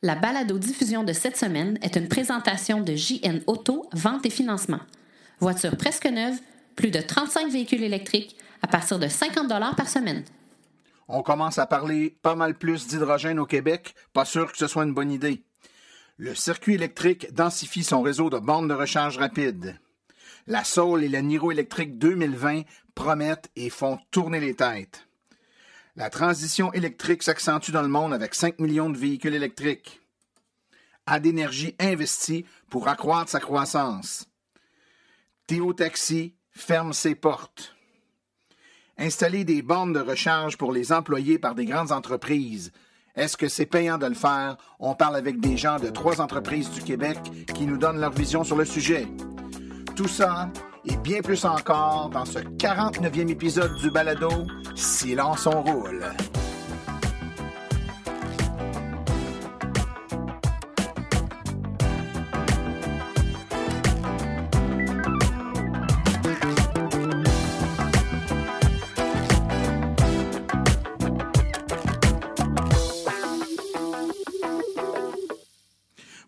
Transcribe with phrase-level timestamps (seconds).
[0.00, 4.78] La balado-diffusion de cette semaine est une présentation de JN Auto, vente et financement.
[5.40, 6.38] Voiture presque neuve,
[6.76, 10.22] plus de 35 véhicules électriques à partir de 50 par semaine.
[11.08, 14.84] On commence à parler pas mal plus d'hydrogène au Québec, pas sûr que ce soit
[14.84, 15.42] une bonne idée.
[16.16, 19.80] Le circuit électrique densifie son réseau de bornes de recharge rapide.
[20.46, 22.62] La Soul et la Niro électrique 2020
[22.94, 25.07] promettent et font tourner les têtes.
[25.98, 30.00] La transition électrique s'accentue dans le monde avec 5 millions de véhicules électriques.
[31.06, 34.28] A d'énergie investie pour accroître sa croissance.
[35.48, 37.74] Théo Taxi ferme ses portes.
[38.96, 42.70] Installer des bornes de recharge pour les employés par des grandes entreprises.
[43.16, 44.56] Est-ce que c'est payant de le faire?
[44.78, 47.18] On parle avec des gens de trois entreprises du Québec
[47.56, 49.08] qui nous donnent leur vision sur le sujet.
[49.96, 50.48] Tout ça
[50.88, 54.28] et bien plus encore dans ce 49e épisode du balado
[54.74, 56.04] Silence on roule.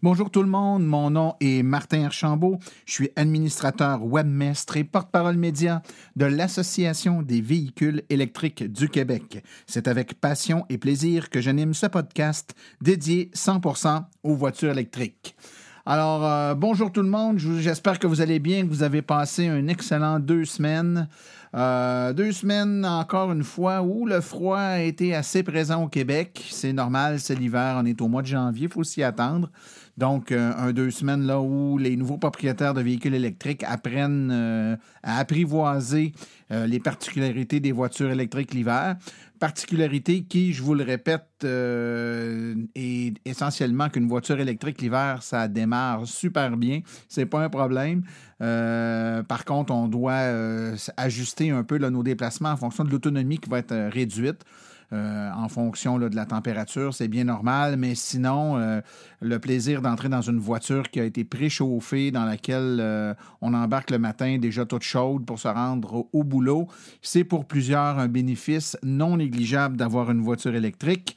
[0.02, 2.58] Bonjour tout le monde, mon nom est Martin Archambault.
[2.86, 5.82] Je suis administrateur webmestre et porte-parole média
[6.16, 9.44] de l'Association des véhicules électriques du Québec.
[9.66, 15.36] C'est avec passion et plaisir que j'anime ce podcast dédié 100% aux voitures électriques.
[15.84, 19.48] Alors, euh, bonjour tout le monde, j'espère que vous allez bien, que vous avez passé
[19.48, 21.08] un excellent deux semaines.
[21.52, 26.46] Euh, deux semaines, encore une fois, où le froid a été assez présent au Québec.
[26.50, 29.50] C'est normal, c'est l'hiver, on est au mois de janvier, il faut s'y attendre.
[29.98, 34.76] Donc, euh, un deux semaines là où les nouveaux propriétaires de véhicules électriques apprennent euh,
[35.02, 36.12] à apprivoiser
[36.52, 38.96] les particularités des voitures électriques l'hiver.
[39.38, 46.56] Particularité qui, je vous le répète, est essentiellement qu'une voiture électrique l'hiver, ça démarre super
[46.56, 46.80] bien.
[47.08, 48.02] C'est pas un problème.
[48.40, 53.58] Par contre, on doit ajuster un peu nos déplacements en fonction de l'autonomie qui va
[53.58, 54.44] être réduite.
[54.92, 58.80] Euh, en fonction de la température, c'est bien normal, mais sinon, euh,
[59.20, 63.92] le plaisir d'entrer dans une voiture qui a été préchauffée, dans laquelle euh, on embarque
[63.92, 66.66] le matin déjà toute chaude pour se rendre au, boulot,
[67.02, 71.16] c'est pour plusieurs un bénéfice non négligeable d'avoir une voiture électrique.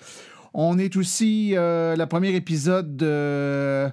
[0.53, 3.89] On est aussi le premier épisode de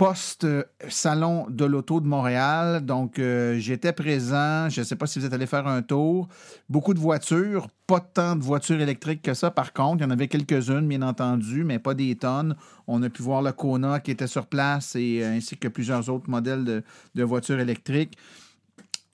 [0.00, 2.86] post-salon de l'auto de Montréal.
[2.86, 4.70] Donc, euh, j'étais présent.
[4.70, 6.26] Je ne sais pas si vous êtes allé faire un tour.
[6.70, 9.50] Beaucoup de voitures, pas tant de voitures électriques que ça.
[9.50, 12.56] Par contre, il y en avait quelques-unes, bien entendu, mais pas des tonnes.
[12.86, 16.30] On a pu voir le Kona qui était sur place euh, ainsi que plusieurs autres
[16.30, 16.82] modèles
[17.14, 18.16] de, voitures électriques.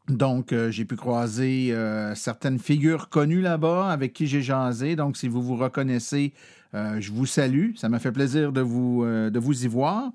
[0.09, 1.75] Donc, euh, j'ai pu croiser
[2.15, 4.95] certaines figures connues là-bas avec qui j'ai jasé.
[4.95, 6.33] Donc, si vous vous reconnaissez,
[6.73, 7.75] je vous salue.
[7.75, 10.13] Ça m'a fait plaisir de vous, de vous y voir.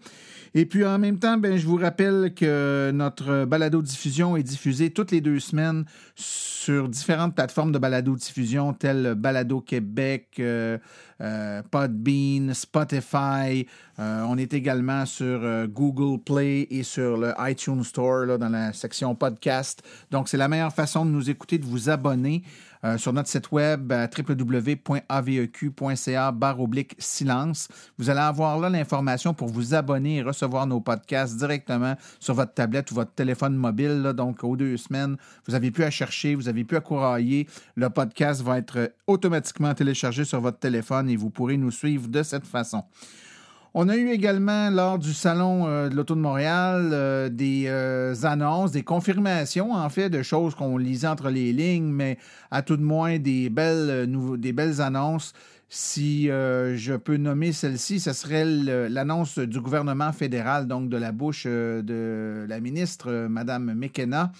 [0.53, 5.11] Et puis en même temps, ben, je vous rappelle que notre balado-diffusion est diffusée toutes
[5.11, 5.85] les deux semaines
[6.15, 10.77] sur différentes plateformes de balado-diffusion telles Balado Québec, euh,
[11.21, 13.65] euh, Podbean, Spotify.
[13.97, 18.73] Euh, on est également sur Google Play et sur le iTunes Store là, dans la
[18.73, 19.81] section podcast.
[20.11, 22.43] Donc c'est la meilleure façon de nous écouter, de vous abonner.
[22.83, 23.93] Euh, sur notre site web
[24.27, 24.81] www.aveq.ca
[26.57, 27.67] oblique silence.
[27.97, 32.53] Vous allez avoir là l'information pour vous abonner et recevoir nos podcasts directement sur votre
[32.53, 34.13] tablette ou votre téléphone mobile.
[34.15, 37.47] donc, aux deux semaines, vous n'avez plus à chercher, vous n'avez plus à courailler.
[37.75, 42.23] Le podcast va être automatiquement téléchargé sur votre téléphone et vous pourrez nous suivre de
[42.23, 42.83] cette façon.
[43.73, 48.13] On a eu également, lors du Salon euh, de l'Auto de Montréal, euh, des euh,
[48.23, 52.17] annonces, des confirmations, en fait, de choses qu'on lisait entre les lignes, mais
[52.51, 55.31] à tout de moins des belles, des belles annonces.
[55.69, 61.45] Si je peux nommer celle-ci, ce serait l'annonce du gouvernement fédéral, donc de la bouche
[61.45, 64.33] de la ministre, Mme McKenna,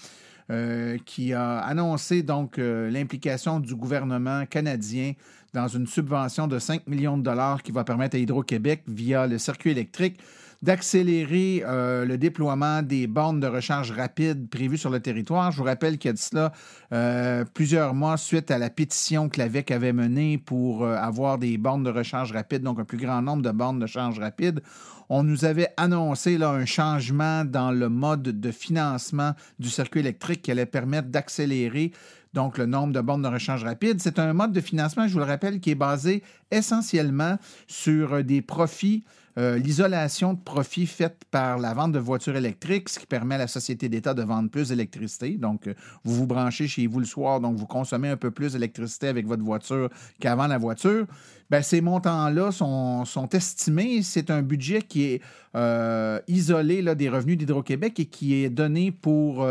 [1.06, 5.14] qui a annoncé donc l'implication du gouvernement canadien
[5.54, 9.38] dans une subvention de 5 millions de dollars qui va permettre à Hydro-Québec, via le
[9.38, 10.20] circuit électrique,
[10.62, 15.52] d'accélérer euh, le déploiement des bornes de recharge rapide prévues sur le territoire.
[15.52, 16.52] Je vous rappelle qu'il y a de cela
[16.94, 21.58] euh, plusieurs mois suite à la pétition que l'AVEC avait menée pour euh, avoir des
[21.58, 24.62] bornes de recharge rapide, donc un plus grand nombre de bornes de recharge rapide.
[25.10, 30.44] On nous avait annoncé là, un changement dans le mode de financement du circuit électrique
[30.44, 31.92] qui allait permettre d'accélérer
[32.34, 34.02] donc le nombre de bornes de rechange rapide.
[34.02, 37.38] C'est un mode de financement, je vous le rappelle, qui est basé essentiellement
[37.68, 39.04] sur des profits
[39.38, 43.40] euh, l'isolation de profits faite par la vente de voitures électriques, ce qui permet à
[43.40, 45.38] la société d'État de vendre plus d'électricité.
[45.38, 45.74] Donc, euh,
[46.04, 49.26] vous vous branchez chez vous le soir, donc vous consommez un peu plus d'électricité avec
[49.26, 49.90] votre voiture
[50.20, 51.06] qu'avant la voiture.
[51.50, 54.04] Bien, ces montants-là sont, estimés.
[54.04, 55.22] C'est un budget qui est
[55.56, 59.46] euh, isolé des revenus d'Hydro-Québec et qui est donné pour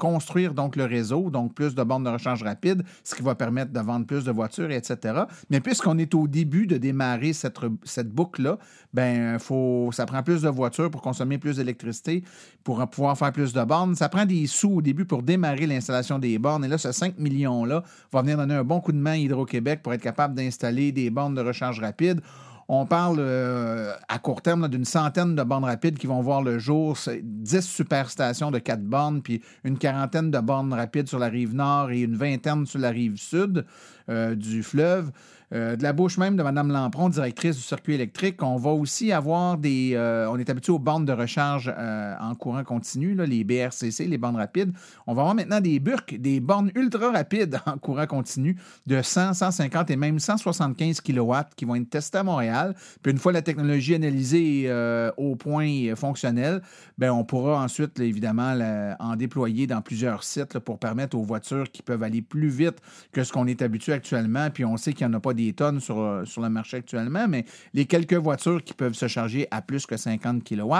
[0.00, 3.70] construire donc le réseau, donc plus de bornes de rechange rapide, ce qui va permettre
[3.70, 5.24] de vendre plus de voitures, etc.
[5.50, 8.56] Mais puisqu'on est au début de démarrer cette, boucle-là,
[8.94, 12.24] ben faut, ça prend plus de voitures pour consommer plus d'électricité,
[12.64, 13.94] pour pouvoir faire plus de bornes.
[13.94, 16.64] Ça prend des sous au début pour démarrer l'installation des bornes.
[16.64, 19.80] Et là, ce 5 millions-là va venir donner un bon coup de main à Hydro-Québec
[19.82, 22.22] pour être capable d'installer des bornes de rechange rapide.
[22.72, 26.60] On parle euh, à court terme d'une centaine de bornes rapides qui vont voir le
[26.60, 31.52] jour, 10 superstations de 4 bornes, puis une quarantaine de bornes rapides sur la rive
[31.52, 33.66] nord et une vingtaine sur la rive sud
[34.08, 35.10] euh, du fleuve.
[35.52, 39.10] Euh, de la bouche même de Mme Lampron, directrice du circuit électrique, on va aussi
[39.10, 39.92] avoir des.
[39.94, 44.18] Euh, on est habitué aux bornes de recharge euh, en courant continu, les BRCC, les
[44.18, 44.72] bornes rapides.
[45.08, 48.56] On va avoir maintenant des burques, des bornes ultra rapides en courant continu
[48.86, 52.76] de 100, 150 et même 175 kW qui vont être testées à Montréal.
[53.02, 54.70] Puis une fois la technologie analysée
[55.16, 56.62] au point fonctionnel,
[56.98, 58.56] ben on pourra ensuite, évidemment,
[59.00, 62.76] en déployer dans plusieurs sites pour permettre aux voitures qui peuvent aller plus vite
[63.12, 64.48] que ce qu'on est habitué actuellement.
[64.50, 66.78] Puis on sait qu'il n'y en a pas des tonnes sur, euh, sur, le marché
[66.78, 67.44] actuellement, mais
[67.74, 70.74] les quelques voitures qui peuvent se charger à plus que 50 kW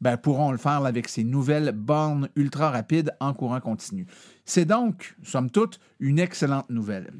[0.00, 4.06] ben, pourront le faire avec ces nouvelles bornes ultra rapides en courant continu.
[4.44, 7.12] C'est donc, somme toute, une excellente nouvelle.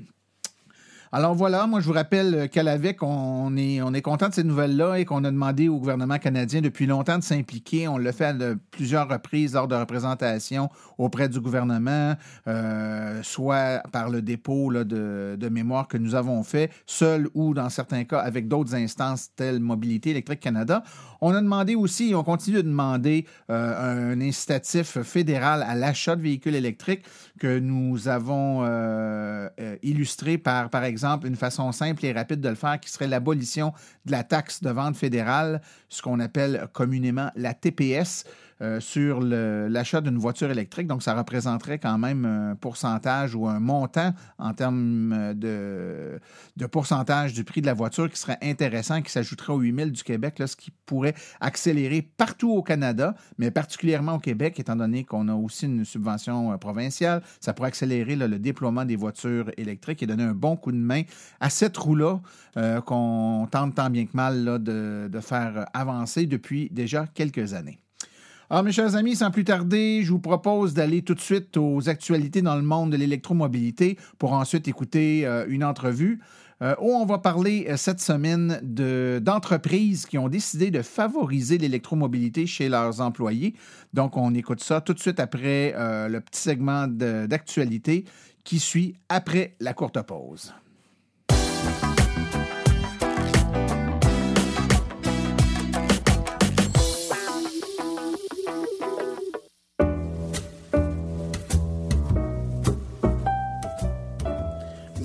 [1.14, 4.44] Alors voilà, moi je vous rappelle qu'à l'AVEC, on est, on est content de ces
[4.44, 7.86] nouvelles-là et qu'on a demandé au gouvernement canadien depuis longtemps de s'impliquer.
[7.86, 8.34] On l'a fait à
[8.70, 12.14] plusieurs reprises lors de représentations auprès du gouvernement,
[12.48, 17.68] euh, soit par le dépôt de, de, mémoire que nous avons fait, seul ou dans
[17.68, 20.82] certains cas avec d'autres instances telles Mobilité électrique Canada.
[21.20, 26.16] On a demandé aussi, et on continue de demander euh, un incitatif fédéral à l'achat
[26.16, 27.04] de véhicules électriques
[27.42, 29.48] que nous avons euh,
[29.82, 33.72] illustré par, par exemple, une façon simple et rapide de le faire qui serait l'abolition
[34.04, 38.26] de la taxe de vente fédérale, ce qu'on appelle communément la TPS.
[38.62, 40.86] Euh, sur l'achat d'une voiture électrique.
[40.86, 46.18] Donc, ça représenterait quand même un pourcentage ou un montant en termes euh,
[46.56, 49.90] de, pourcentage du prix de la voiture qui serait intéressant, qui s'ajouterait aux 8 000
[49.90, 54.76] du Québec, là, ce qui pourrait accélérer partout au Canada, mais particulièrement au Québec, étant
[54.76, 57.20] donné qu'on a aussi une subvention euh, provinciale.
[57.40, 61.02] Ça pourrait accélérer le déploiement des voitures électriques et donner un bon coup de main
[61.40, 62.20] à cette roue-là
[62.84, 67.81] qu'on tente tant bien que mal de faire avancer depuis déjà quelques années.
[68.52, 71.88] Alors, mes chers amis, sans plus tarder, je vous propose d'aller tout de suite aux
[71.88, 76.20] actualités dans le monde de l'électromobilité pour ensuite écouter euh, une entrevue
[76.60, 78.60] euh, où on va parler euh, cette semaine
[79.22, 83.54] d'entreprises qui ont décidé de favoriser l'électromobilité chez leurs employés.
[83.94, 85.72] Donc, on écoute ça tout de suite après
[86.10, 88.04] le petit segment d'actualité
[88.44, 90.52] qui suit après la courte pause.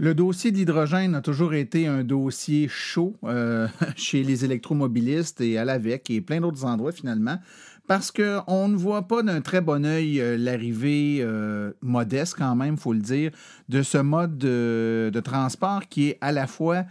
[0.00, 5.58] Le dossier de l'hydrogène a toujours été un dossier chaud euh, chez les électromobilistes et
[5.58, 7.38] à l'AVEC et plein d'autres endroits finalement,
[7.86, 12.76] parce qu'on ne voit pas d'un très bon œil euh, l'arrivée euh, modeste quand même,
[12.76, 13.30] il faut le dire,
[13.68, 16.86] de ce mode de, transport qui est à la fois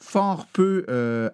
[0.00, 0.86] fort peu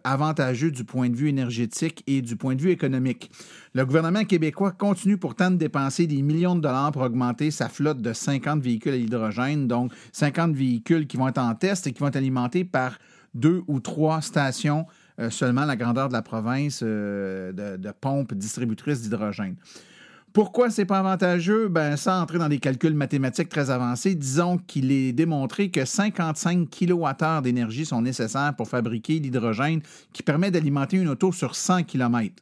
[0.02, 3.30] avantageux du point de vue énergétique et du point de vue économique.
[3.72, 8.02] Le gouvernement québécois continue pourtant de dépenser des millions de dollars pour augmenter sa flotte
[8.02, 12.00] de 50 véhicules à l'hydrogène, donc 50 véhicules qui vont être en test et qui
[12.00, 12.98] vont être alimentés par
[13.32, 14.86] deux ou trois stations
[15.20, 19.54] euh, seulement la grandeur de la province euh, de, pompes distributrices d'hydrogène.
[20.32, 21.68] Pourquoi c'est pas avantageux?
[21.68, 26.68] Ben, sans entrer dans des calculs mathématiques très avancés, disons qu'il est démontré que 55
[26.70, 29.80] kWh d'énergie sont nécessaires pour fabriquer l'hydrogène
[30.12, 32.34] qui permet d'alimenter une auto sur 100 km.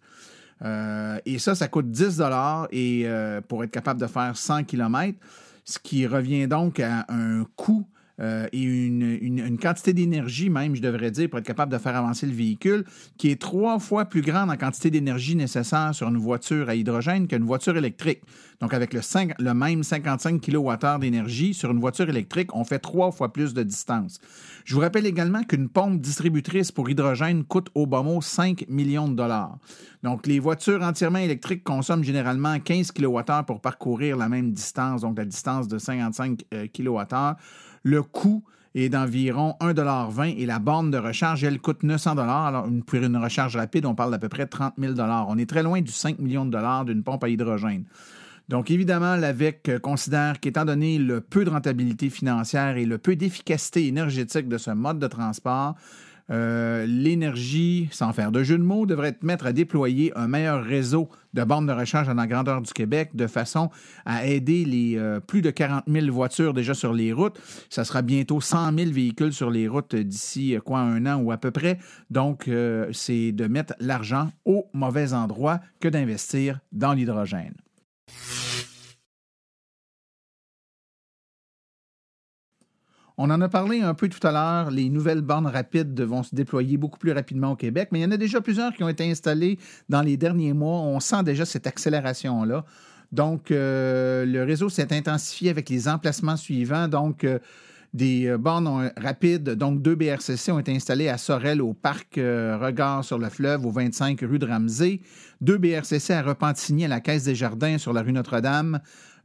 [0.65, 2.23] Euh, et ça, ça coûte 10
[2.71, 5.19] et euh, pour être capable de faire 100 km,
[5.65, 7.87] ce qui revient donc à un coût
[8.21, 12.27] euh, et une, quantité d'énergie même, je devrais dire, pour être capable de faire avancer
[12.27, 12.85] le véhicule,
[13.17, 17.27] qui est trois fois plus grande en quantité d'énergie nécessaire sur une voiture à hydrogène
[17.27, 18.23] qu'une voiture électrique.
[18.61, 19.01] Donc, avec le,
[19.39, 23.63] le même 55 kWh d'énergie sur une voiture électrique, on fait trois fois plus de
[23.63, 24.19] distance.
[24.65, 29.09] Je vous rappelle également qu'une pompe distributrice pour hydrogène coûte au bas mot 5 millions
[29.09, 29.59] de dollars.
[30.03, 35.19] Donc, les voitures entièrement électriques consomment généralement 15 kWh pour parcourir la même distance, donc
[35.19, 36.43] la distance de 55
[36.75, 37.37] kWh.
[37.89, 42.99] Le coût est d'environ 1,20 et la borne de recharge, elle coûte 900 Alors, pour
[42.99, 45.91] une recharge rapide, on parle d'à peu près 30 000 On est très loin du
[45.91, 47.85] 5 millions de dollars d'une pompe à hydrogène.
[48.51, 53.87] Donc, évidemment, l'AVEC considère qu'étant donné le peu de rentabilité financière et le peu d'efficacité
[53.87, 55.75] énergétique de ce mode de transport,
[56.31, 61.09] euh, l'énergie, sans faire de jeu de mots, devrait mettre à déployer un meilleur réseau
[61.35, 63.71] de bornes de recharge dans la grandeur du Québec de façon
[64.05, 67.39] à aider les euh, plus de 40 000 voitures déjà sur les routes.
[67.71, 71.33] Ça sera bientôt 100 000 véhicules sur les routes d'ici euh, quoi un an ou
[71.33, 71.79] à peu près.
[72.11, 72.51] Donc,
[72.93, 77.55] c'est de mettre l'argent au mauvais endroit que d'investir dans l'hydrogène.
[83.21, 86.33] On en a parlé un peu tout à l'heure, les nouvelles bornes rapides vont se
[86.37, 88.89] déployer beaucoup plus rapidement au Québec, mais il y en a déjà plusieurs qui ont
[88.89, 89.59] été installées
[89.89, 90.79] dans les derniers mois.
[90.79, 92.65] On sent déjà cette accélération-là.
[93.11, 96.87] Donc, euh, le réseau s'est intensifié avec les emplacements suivants.
[96.87, 97.41] Donc, euh,
[97.93, 103.03] des euh, bornes rapides, donc deux BRCC, ont été installés à Sorel, au parc Regard
[103.03, 105.01] sur le fleuve, au 25 rue de Ramsey.
[105.41, 108.79] Deux BRCC à Repentigny, à la Caisse des Jardins, sur la rue Notre-Dame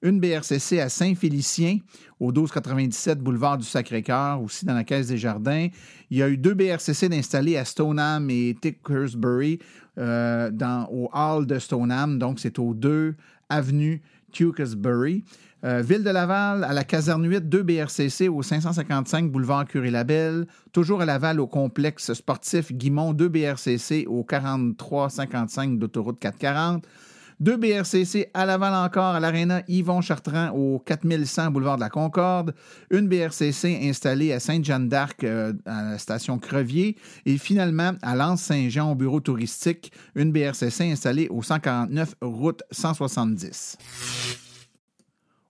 [0.04, 1.80] une BRCC à Saint-Félicien,
[2.20, 5.70] au 1297 boulevard du Sacré-Cœur, aussi dans la Caisse des Jardins.
[6.12, 9.60] Il y a eu deux BRCC d'installer à Stoneham et Tickersbury,
[9.98, 13.16] euh, dans, au hall de Stoneham, donc c'est au 2
[13.50, 15.24] avenue Tewkesbury.
[15.66, 20.46] Euh, Ville de Laval, à la caserne 8, deux BRCC au 555 boulevard Curie-Labelle.
[20.74, 26.86] Toujours à Laval, au complexe sportif Guimont, deux BRCC au 4355 d'autoroute 440.
[27.40, 32.54] Deux BRCC à Laval encore, à l'Arena Yvon Chartrand au 4100 boulevard de la Concorde.
[32.92, 36.98] Une BRCC installée à Sainte-Jeanne d'Arc euh, à la station Crevier.
[37.26, 43.78] Et finalement, à Lens-Saint-Jean au bureau touristique, une BRCC installée au 149 route 170.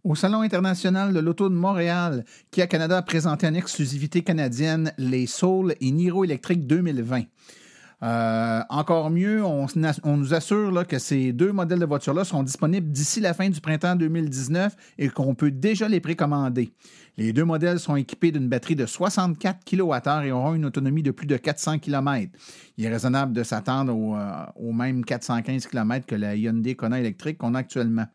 [0.03, 5.27] Au Salon international de l'auto de Montréal, Kia Canada a présenté en exclusivité canadienne les
[5.27, 7.23] Soul et Niro électriques 2020.
[8.03, 9.67] Euh, encore mieux, on,
[10.05, 13.95] nous assure que ces deux modèles de voitures-là seront disponibles d'ici la fin du printemps
[13.95, 16.73] 2019 et qu'on peut déjà les précommander.
[17.15, 21.11] Les deux modèles sont équipés d'une batterie de 64 kWh et auront une autonomie de
[21.11, 22.31] plus de 400 km.
[22.77, 27.37] Il est raisonnable de s'attendre au, euh, même 415 km que la Hyundai Kona électrique
[27.37, 28.05] qu'on a actuellement.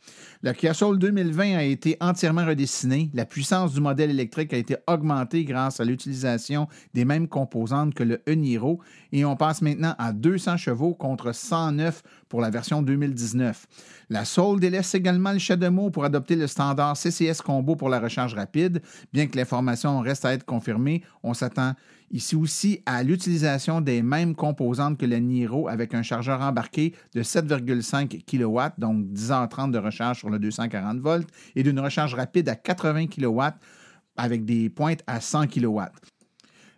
[0.43, 3.09] Le Kia Soul 2020 a été entièrement redessiné.
[3.15, 8.03] La puissance du modèle électrique a été augmentée grâce à l'utilisation des mêmes composantes que
[8.03, 8.81] le e-Niro
[9.13, 13.67] et on passe maintenant à 200 chevaux contre 109 pour la version 2019.
[14.11, 18.35] La Soul délaisse également le CHAdeMO pour adopter le standard CCS Combo pour la recharge
[18.35, 18.83] rapide.
[19.13, 21.75] Bien que l'information reste à être confirmée, on s'attend
[22.11, 27.23] ici aussi à l'utilisation des mêmes composantes que le Niro avec un chargeur embarqué de
[27.23, 32.57] 7,5 kW, donc 10h30 de recharge sur le 240 volts, et d'une recharge rapide à
[32.57, 33.41] 80 kW
[34.17, 35.81] avec des pointes à 100 kW.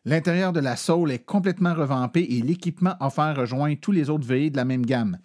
[0.07, 4.53] L'intérieur de la Soul est complètement revampé et l'équipement offert rejoint tous les autres véhicules
[4.53, 5.19] de la même gamme.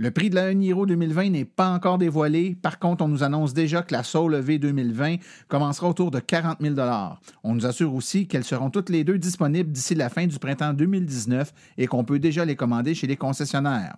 [0.00, 2.54] Le prix de la Niro 2020 n'est pas encore dévoilé.
[2.54, 5.16] Par contre, on nous annonce déjà que la Soul V 2020
[5.48, 6.76] commencera autour de 40 000
[7.42, 10.72] On nous assure aussi qu'elles seront toutes les deux disponibles d'ici la fin du printemps
[10.72, 13.96] 2019 et qu'on peut déjà les commander chez les concessionnaires.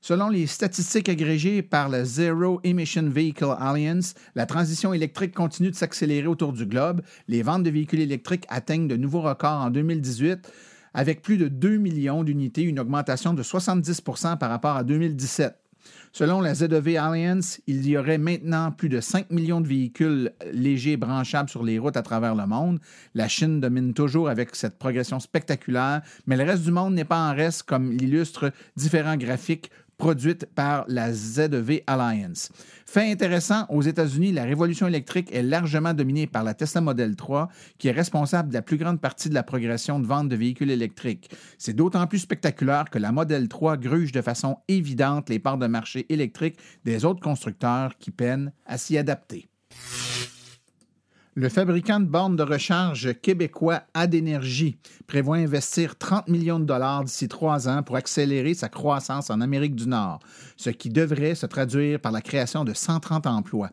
[0.00, 5.76] Selon les statistiques agrégées par le Zero Emission Vehicle Alliance, la transition électrique continue de
[5.76, 7.02] s'accélérer autour du globe.
[7.28, 10.50] Les ventes de véhicules électriques atteignent de nouveaux records en 2018
[10.96, 15.54] avec plus de 2 millions d'unités, une augmentation de 70% par rapport à 2017.
[16.10, 20.96] Selon la ZEV Alliance, il y aurait maintenant plus de 5 millions de véhicules légers
[20.96, 22.80] branchables sur les routes à travers le monde.
[23.14, 27.30] La Chine domine toujours avec cette progression spectaculaire, mais le reste du monde n'est pas
[27.30, 32.50] en reste, comme l'illustrent différents graphiques produite par la ZEV Alliance.
[32.84, 37.48] Fait intéressant, aux États-Unis, la révolution électrique est largement dominée par la Tesla Model 3,
[37.78, 40.70] qui est responsable de la plus grande partie de la progression de vente de véhicules
[40.70, 41.30] électriques.
[41.58, 45.66] C'est d'autant plus spectaculaire que la Model 3 gruge de façon évidente les parts de
[45.66, 49.48] marché électriques des autres constructeurs qui peinent à s'y adapter.
[51.38, 57.28] Le fabricant de bornes de recharge québécois Adénergie prévoit investir 30 millions de dollars d'ici
[57.28, 60.20] trois ans pour accélérer sa croissance en Amérique du Nord,
[60.56, 63.68] ce qui devrait se traduire par la création de 130 emplois.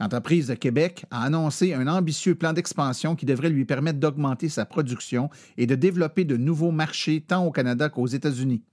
[0.00, 4.66] L'entreprise de Québec a annoncé un ambitieux plan d'expansion qui devrait lui permettre d'augmenter sa
[4.66, 8.64] production et de développer de nouveaux marchés tant au Canada qu'aux États-Unis.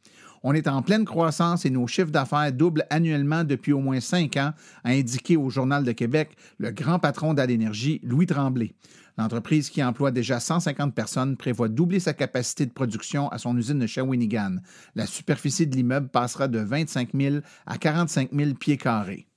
[0.43, 4.37] On est en pleine croissance et nos chiffres d'affaires doublent annuellement depuis au moins cinq
[4.37, 8.73] ans, a indiqué au Journal de Québec le grand patron d'Alénergie, Louis Tremblay.
[9.17, 13.77] L'entreprise qui emploie déjà 150 personnes prévoit doubler sa capacité de production à son usine
[13.77, 14.55] de Shawinigan.
[14.95, 17.35] La superficie de l'immeuble passera de 25 000
[17.67, 19.27] à 45 000 pieds carrés.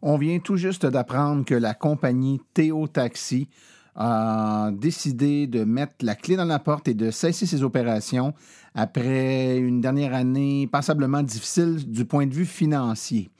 [0.00, 3.48] On vient tout juste d'apprendre que la compagnie Théo Taxi
[3.96, 8.34] a décidé de mettre la clé dans la porte et de cesser ses opérations
[8.74, 13.30] après une dernière année passablement difficile du point de vue financier.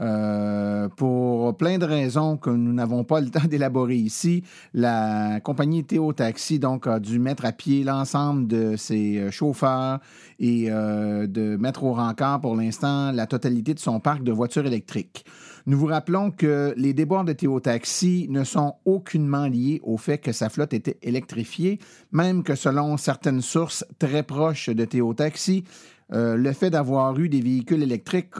[0.00, 5.84] Euh, pour plein de raisons que nous n'avons pas le temps d'élaborer ici, la compagnie
[5.84, 9.98] Théo Taxi donc a dû mettre à pied l'ensemble de ses euh, chauffeurs
[10.38, 14.66] et euh, de mettre au rencard pour l'instant la totalité de son parc de voitures
[14.66, 15.24] électriques.
[15.68, 20.16] Nous vous rappelons que les déboires de Théo Taxi ne sont aucunement liés au fait
[20.16, 21.78] que sa flotte était électrifiée,
[22.10, 25.64] même que selon certaines sources très proches de Théo Taxi,
[26.08, 28.32] le fait d'avoir eu des véhicules électriques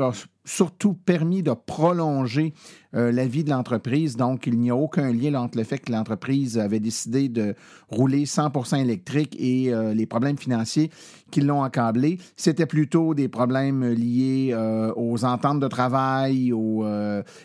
[0.46, 2.54] surtout permis de prolonger
[2.94, 4.16] euh, la vie de l'entreprise.
[4.16, 7.54] Donc, il n'y a aucun lien entre le fait que l'entreprise avait décidé de
[7.88, 10.90] rouler 100% électrique et euh, les problèmes financiers
[11.30, 12.18] qui l'ont accablé.
[12.36, 16.52] C'était plutôt des problèmes liés euh, aux ententes de travail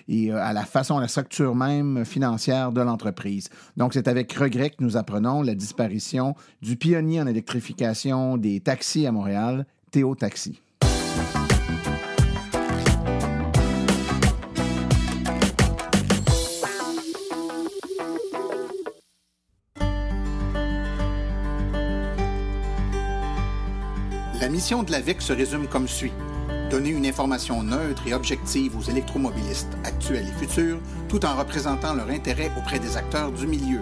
[0.07, 3.49] et à la façon, à la structure même financière de l'entreprise.
[3.75, 9.05] Donc, c'est avec regret que nous apprenons la disparition du pionnier en électrification des taxis
[9.05, 10.61] à Montréal, Théo Taxi.
[24.53, 26.13] Mission de l'AVEC se résume comme suit.
[26.69, 30.77] Donner une information neutre et objective aux électromobilistes actuels et futurs,
[31.09, 33.81] tout en représentant leur intérêt auprès des acteurs du milieu.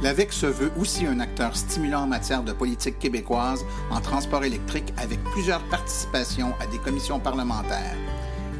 [0.00, 4.94] L'AVEC se veut aussi un acteur stimulant en matière de politique québécoise en transport électrique
[4.96, 7.96] avec plusieurs participations à des commissions parlementaires.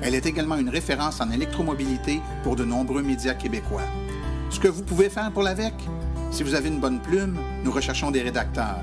[0.03, 3.89] Elle est également une référence en électromobilité pour de nombreux médias québécois.
[4.51, 5.73] Ce que vous pouvez faire pour l'AVEC?
[6.31, 8.83] Si vous avez une bonne plume, nous recherchons des rédacteurs.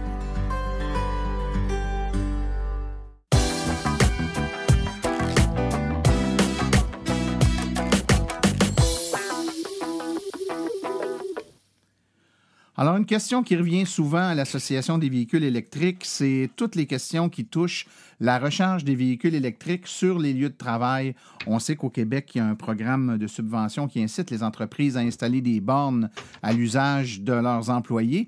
[12.81, 17.29] Alors, une question qui revient souvent à l'Association des véhicules électriques, c'est toutes les questions
[17.29, 17.85] qui touchent
[18.19, 21.13] la recharge des véhicules électriques sur les lieux de travail.
[21.45, 24.97] On sait qu'au Québec, il y a un programme de subvention qui incite les entreprises
[24.97, 26.09] à installer des bornes
[26.41, 28.27] à l'usage de leurs employés.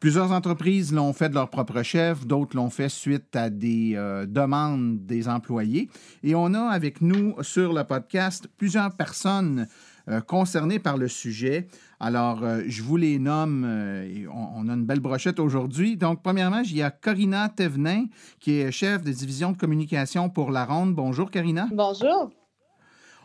[0.00, 4.26] Plusieurs entreprises l'ont fait de leur propre chef, d'autres l'ont fait suite à des euh,
[4.26, 5.88] demandes des employés.
[6.24, 9.68] Et on a avec nous sur le podcast plusieurs personnes
[10.08, 11.68] euh, concernés par le sujet.
[12.00, 13.64] Alors, euh, je vous les nomme.
[13.64, 15.96] Euh, on, a une belle brochette aujourd'hui.
[15.96, 18.06] Donc, premièrement, il y a Corina Thévenin,
[18.40, 20.94] qui est chef de division de communication pour La Ronde.
[20.94, 21.68] Bonjour, Corina.
[21.70, 22.30] Bonjour.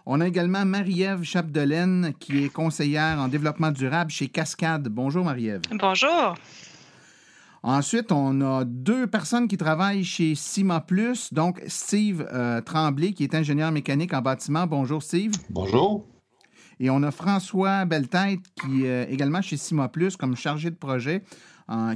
[0.06, 4.88] On a également Marie-Ève Chapdelaine, qui est conseillère en développement durable chez Cascade.
[4.88, 5.62] Bonjour, Marie-Ève.
[5.72, 6.36] Bonjour.
[7.63, 11.34] Ensuite, on a deux personnes qui travaillent chez Cima Plus.
[11.34, 12.26] Donc, Steve
[12.66, 14.68] Tremblay, qui est ingénieur mécanique en bâtiment.
[14.68, 15.32] Bonjour, Steve.
[15.50, 16.06] Bonjour.
[16.80, 21.24] Et on a François Belletête, qui est également chez Cima Plus comme chargé de projet,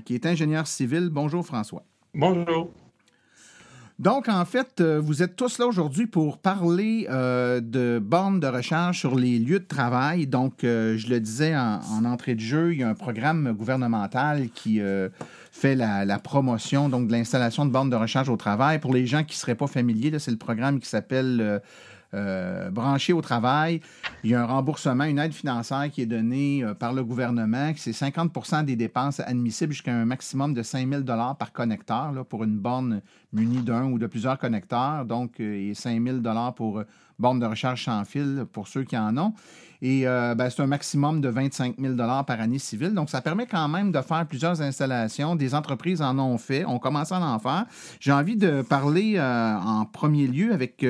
[0.06, 1.10] qui est ingénieur civil.
[1.12, 1.84] Bonjour François.
[2.14, 2.72] Bonjour.
[4.02, 8.48] Donc, en fait, euh, vous êtes tous là aujourd'hui pour parler euh, de bornes de
[8.48, 10.26] recharge sur les lieux de travail.
[10.26, 14.50] Donc, euh, je le disais en, entrée de jeu, il y a un programme gouvernemental
[14.56, 14.82] qui
[15.52, 18.80] fait la, promotion donc, de l'installation de bornes de recharge au travail.
[18.80, 21.62] Pour les gens qui ne seraient pas familiers, c'est le programme qui s'appelle
[22.14, 23.80] euh, branché au travail.
[24.26, 27.72] Il y a un remboursement, une aide financière qui est donnée euh, par le gouvernement,
[27.78, 32.44] c'est 50 des dépenses admissibles jusqu'à un maximum de 5 000 par connecteur là, pour
[32.44, 36.18] une borne munie d'un ou de plusieurs connecteurs, donc euh, et 5 000
[36.54, 36.84] pour
[37.18, 39.34] borne de recharge sans fil pour ceux qui en ont.
[39.84, 42.94] Et ben, c'est un maximum de 25 000 par année civile.
[42.94, 45.36] Donc, ça permet quand même de faire plusieurs installations.
[45.36, 46.66] Des entreprises en ont fait.
[46.66, 47.66] On commence à en faire.
[48.00, 50.86] J'ai envie de parler en premier lieu avec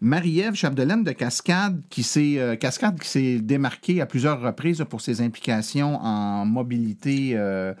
[0.00, 5.00] Marie-Ève Chapdelaine de Cascade, qui s'est euh, Cascade qui s'est démarquée à plusieurs reprises pour
[5.00, 7.74] ses implications en mobilité euh,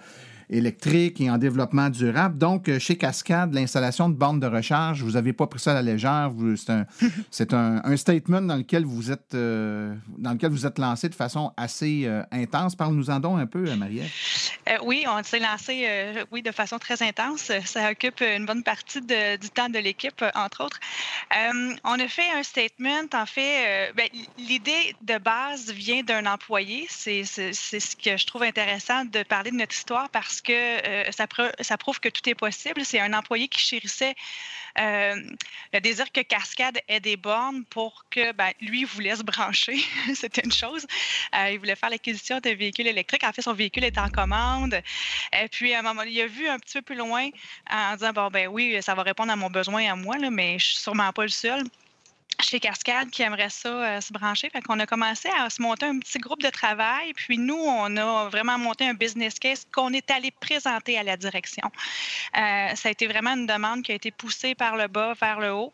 [0.50, 2.38] électrique et en développement durable.
[2.38, 5.74] Donc, euh, chez Cascade, l'installation de bornes de recharge, vous n'avez pas pris ça à
[5.74, 6.30] la légère.
[7.30, 11.14] C'est un, un, statement dans lequel vous êtes euh, dans lequel vous êtes lancé de
[11.14, 12.74] façon assez euh, intense.
[12.74, 14.08] Parle-nous-en donc un peu, Marielle.
[14.84, 15.88] oui, on s'est lancé
[16.30, 17.50] oui, de façon très intense.
[17.64, 20.80] Ça occupe une bonne partie du temps de l'équipe, entre autres.
[21.84, 23.04] on a fait un statement.
[23.14, 26.86] En fait, ben, l'idée de base vient d'un employé.
[26.88, 31.76] C'est ce que je trouve intéressant de parler de notre histoire parce que euh, ça,
[31.76, 32.84] prouve que tout est possible.
[32.84, 34.14] C'est un employé qui chérissait
[34.78, 35.16] euh,
[35.72, 39.76] le désir que Cascade ait des bornes pour que ben, lui voulait se brancher.
[40.14, 40.86] C'était une chose.
[41.34, 43.24] Euh, il voulait faire l'acquisition d'un véhicule électrique.
[43.24, 44.80] En fait, son véhicule est en commande.
[45.32, 47.28] Et puis, à un moment, il a vu un petit peu plus loin
[47.70, 50.58] en disant Bon, ben oui, ça va répondre à mon besoin à moi, là, mais
[50.58, 51.64] je suis sûrement pas le seul
[52.40, 54.50] chez Cascade qui aimerait ça euh, se brancher.
[54.50, 57.12] Fait qu'on a commencé à se monter un petit groupe de travail.
[57.14, 61.16] Puis nous, on a vraiment monté un business case qu'on est allé présenter à la
[61.16, 61.70] direction.
[62.36, 65.40] Euh, ça a été vraiment une demande qui a été poussée par le bas vers
[65.40, 65.72] le haut.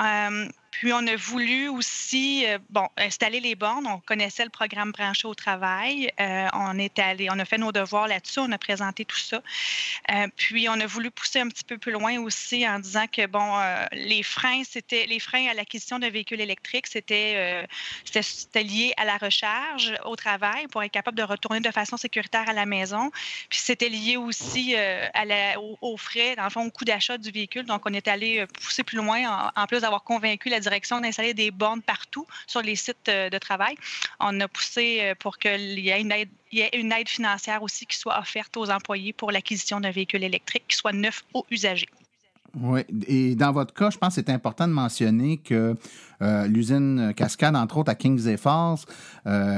[0.00, 3.86] Euh, puis, on a voulu aussi, euh, bon, installer les bornes.
[3.86, 6.10] On connaissait le programme branché au travail.
[6.18, 8.40] Euh, on est allé, on a fait nos devoirs là-dessus.
[8.40, 9.40] On a présenté tout ça.
[10.10, 13.24] Euh, puis, on a voulu pousser un petit peu plus loin aussi en disant que,
[13.26, 13.54] bon,
[13.92, 17.64] les freins, c'était les freins à l'acquisition d'un véhicule électrique, c'était
[18.04, 22.48] c'était lié à la recharge au travail pour être capable de retourner de façon sécuritaire
[22.48, 23.12] à la maison.
[23.48, 27.30] Puis, c'était lié aussi à la, aux, frais, dans le fond, au coût d'achat du
[27.30, 27.64] véhicule.
[27.64, 31.34] Donc, on est allé pousser plus loin en, en plus d'avoir convaincu la direction d'installer
[31.34, 33.76] des bornes partout sur les sites euh, de travail.
[34.20, 38.56] On a poussé euh, pour qu'il y ait une aide, financière aussi qui soit offerte
[38.56, 41.88] aux employés pour l'acquisition d'un véhicule électrique qui soit neuf aux usagers.
[42.56, 45.74] Oui, et dans votre cas, je pense que c'est important de mentionner que
[46.22, 48.78] euh, l'usine Cascade, entre autres à Kings et Falls,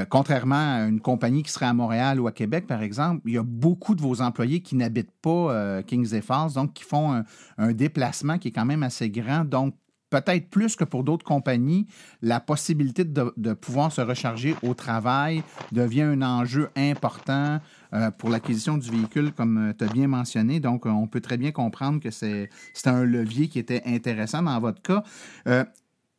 [0.09, 3.39] contrairement à une compagnie qui serait à Montréal ou à Québec, par exemple, il y
[3.39, 7.25] a beaucoup de vos employés qui n'habitent pas Kings et Falls, donc qui font un,
[7.59, 9.45] un, déplacement qui est quand même assez grand.
[9.45, 9.75] Donc,
[10.11, 11.87] peut-être plus que pour d'autres compagnies,
[12.23, 15.43] la possibilité de, pouvoir se recharger au travail
[15.73, 17.61] devient un enjeu important
[17.93, 20.61] euh, pour l'acquisition du véhicule, comme euh, tu as bien mentionné.
[20.61, 22.49] Donc, euh, on peut très bien comprendre que c'est
[22.85, 25.03] un levier qui était intéressant dans votre cas.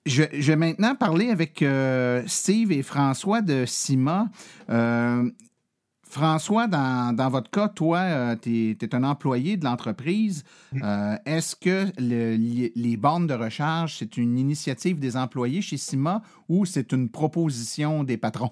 [0.06, 1.63] je, vais maintenant parler avec
[2.28, 4.30] Steve et François de CIMA.
[6.09, 10.43] François, dans, votre cas, toi, euh, tu es, un employé de l'entreprise.
[10.71, 10.81] Mm.
[10.83, 16.65] Euh, est-ce que les bornes de recharge, c'est une initiative des employés chez CIMA ou
[16.65, 18.51] c'est une proposition des patrons?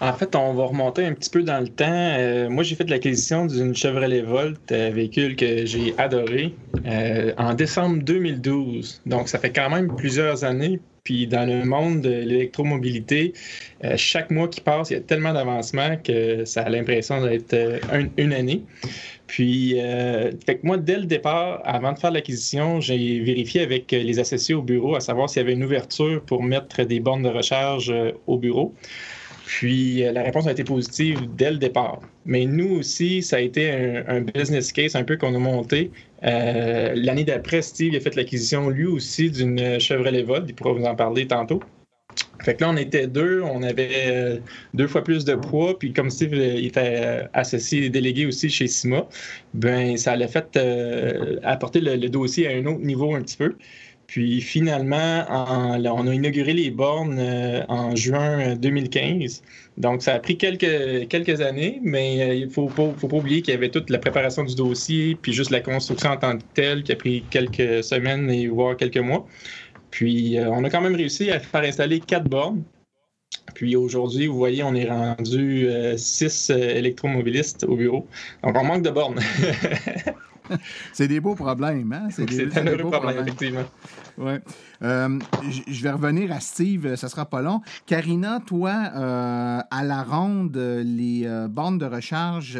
[0.00, 1.86] En fait, on va remonter un petit peu dans le temps.
[1.88, 6.54] Euh, moi, j'ai fait l'acquisition d'une Chevrolet Volt, véhicule que j'ai adoré,
[7.36, 9.02] en décembre 2012.
[9.06, 10.80] Donc, ça fait quand même plusieurs années.
[11.08, 13.32] Puis dans le monde de l'électromobilité,
[13.82, 17.54] euh, chaque mois qui passe, il y a tellement d'avancements que ça a l'impression d'être
[17.54, 17.78] euh,
[18.18, 18.60] une année.
[19.26, 24.54] Puis, euh, moi, dès le départ, avant de faire l'acquisition, j'ai vérifié avec les associés
[24.54, 27.90] au bureau à savoir s'il y avait une ouverture pour mettre des bornes de recharge
[28.26, 28.74] au bureau.
[29.48, 32.00] Puis la réponse a été positive dès le départ.
[32.26, 33.70] Mais nous aussi, ça a été
[34.06, 35.90] un, business case un peu qu'on a monté.
[36.22, 40.44] Euh, l'année d'après, Steve a fait l'acquisition lui aussi d'une Chevrolet Volt.
[40.48, 41.62] Il pourra vous en parler tantôt.
[42.44, 44.38] Fait que là, on était deux, on avait euh,
[44.74, 48.66] deux fois plus de poids, puis comme Steve euh, était associé et délégué aussi chez
[48.66, 49.06] SIMA,
[49.54, 50.58] ben ça l'a fait
[51.42, 53.54] apporter le, dossier à un autre niveau un petit peu.
[54.08, 59.42] Puis finalement, on a inauguré les bornes euh, en juin 2015.
[59.76, 63.18] Donc, ça a pris quelques, quelques années, mais euh, il ne faut pas, faut pas
[63.18, 66.38] oublier qu'il y avait toute la préparation du dossier, puis juste la construction en tant
[66.38, 69.26] que telle, qui a pris quelques semaines et voire quelques mois.
[69.90, 72.62] Puis, euh, on a quand même réussi à faire installer quatre bornes.
[73.54, 78.06] Puis aujourd'hui, vous voyez, on est rendu six électromobilistes au bureau.
[78.42, 79.20] Donc, on manque de bornes.
[80.92, 82.08] c'est des beaux problèmes, hein?
[82.10, 83.64] C'est des, des, beaux problèmes, effectivement.
[84.16, 84.40] Ouais.
[84.82, 87.60] Euh, je vais revenir à Steve, ça sera pas long.
[87.86, 92.58] Karina, toi, euh, à la ronde, les euh, bornes de recharge,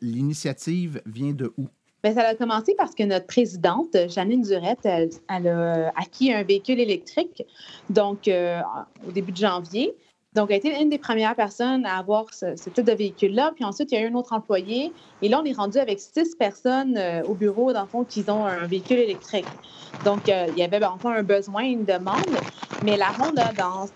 [0.00, 1.68] l'initiative vient de où?
[2.02, 6.78] Bien, ça a commencé parce que notre présidente, Janine Durette, elle, a acquis un véhicule
[6.78, 7.42] électrique,
[7.90, 9.94] donc au début de janvier.
[10.36, 13.52] Donc, elle a été une des premières personnes à avoir ce, type de véhicule-là.
[13.54, 14.92] Puis ensuite, il y a eu un autre employé.
[15.22, 18.22] Et là, on est rendu avec six personnes euh, au bureau, dans le fond, qui
[18.28, 19.46] ont un véhicule électrique.
[20.04, 22.20] Donc, euh, il y avait enfin un besoin, une demande.
[22.84, 23.86] Mais la ronde, dans,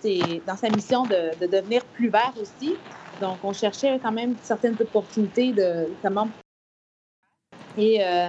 [0.47, 2.75] dans sa mission de, devenir plus vert aussi.
[3.21, 5.89] Donc, on cherchait quand même certaines opportunités de.
[7.77, 8.29] Et euh,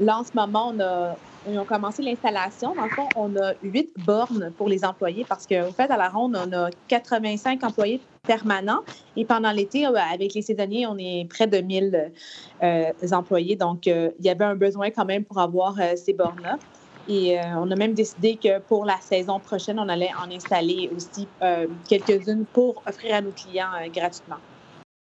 [0.00, 1.16] là, en ce moment, on a
[1.48, 2.74] ils ont commencé l'installation.
[2.74, 6.08] Dans le fond, on a huit bornes pour les employés parce qu'au fait, à la
[6.08, 8.80] ronde, on a 85 employés permanents.
[9.16, 12.12] Et pendant l'été, euh, avec les saisonniers, on est près de 1000
[12.62, 13.56] euh, employés.
[13.56, 16.58] Donc, euh, il y avait un besoin quand même pour avoir ces bornes-là.
[17.08, 21.28] Et on a même décidé que pour la saison prochaine, on allait en installer aussi
[21.88, 24.38] quelques-unes pour offrir à nos clients gratuitement.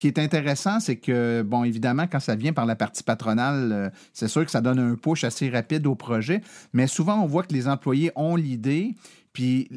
[0.03, 3.71] Ce qui est intéressant, c'est que, bon, évidemment, quand ça vient par la partie patronale,
[3.73, 6.41] euh, c'est sûr que ça donne un push assez rapide au projet,
[6.73, 8.97] mais souvent, on voit que les employés ont l'idée,
[9.33, 9.69] puis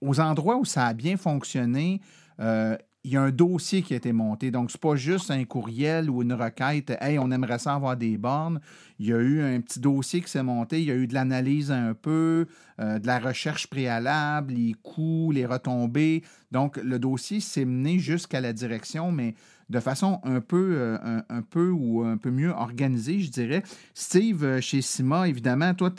[0.00, 2.00] aux endroits où ça a bien fonctionné,
[2.38, 4.52] euh, il y a un dossier qui a été monté.
[4.52, 7.96] Donc, ce n'est pas juste un courriel ou une requête, Hey, on aimerait ça avoir
[7.96, 8.60] des bornes.
[9.00, 11.14] Il y a eu un petit dossier qui s'est monté, il y a eu de
[11.14, 12.46] l'analyse un peu,
[12.78, 16.22] euh, de la recherche préalable, les coûts, les retombées.
[16.52, 19.34] Donc, le dossier s'est mené jusqu'à la direction, mais
[19.72, 23.62] de façon un peu, euh, un, peu ou un peu mieux organisée, je dirais.
[23.94, 25.90] Steve, euh, chez Sima, évidemment, toi,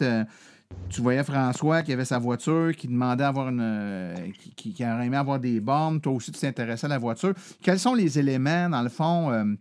[0.90, 3.62] tu voyais François qui avait sa voiture, qui demandait avoir une.
[3.62, 4.16] Euh,
[4.56, 6.00] qui, aurait aimé avoir des bornes.
[6.00, 7.34] Toi aussi, tu t'intéressais à la voiture.
[7.64, 9.56] Quels sont les éléments, dans le fond,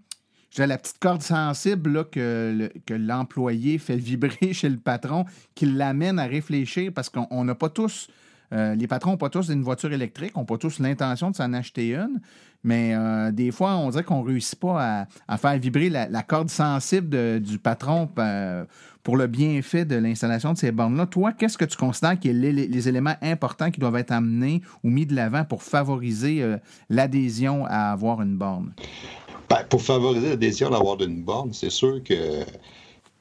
[0.51, 6.27] j'ai la petite corde sensible que l'employé fait vibrer chez le patron, qui l'amène à
[6.27, 6.93] réfléchir?
[6.95, 8.09] Parce qu'on n'a pas tous.
[8.53, 11.95] Les patrons n'ont pas tous une voiture électrique, n'ont pas tous l'intention de s'en acheter
[11.95, 12.21] une.
[12.65, 16.51] Mais euh, des fois, on dirait qu'on ne réussit pas à, faire vibrer la, corde
[16.51, 18.65] sensible du patron euh,
[19.03, 21.07] pour le bienfait de l'installation de ces bornes-là.
[21.07, 25.07] Toi, qu'est-ce que tu considères qui les, éléments importants qui doivent être amenés ou mis
[25.07, 26.57] de l'avant pour favoriser euh,
[26.89, 28.73] l'adhésion à avoir une borne?
[29.51, 32.45] Ben, pour favoriser l'adhésion à avoir une borne, c'est sûr que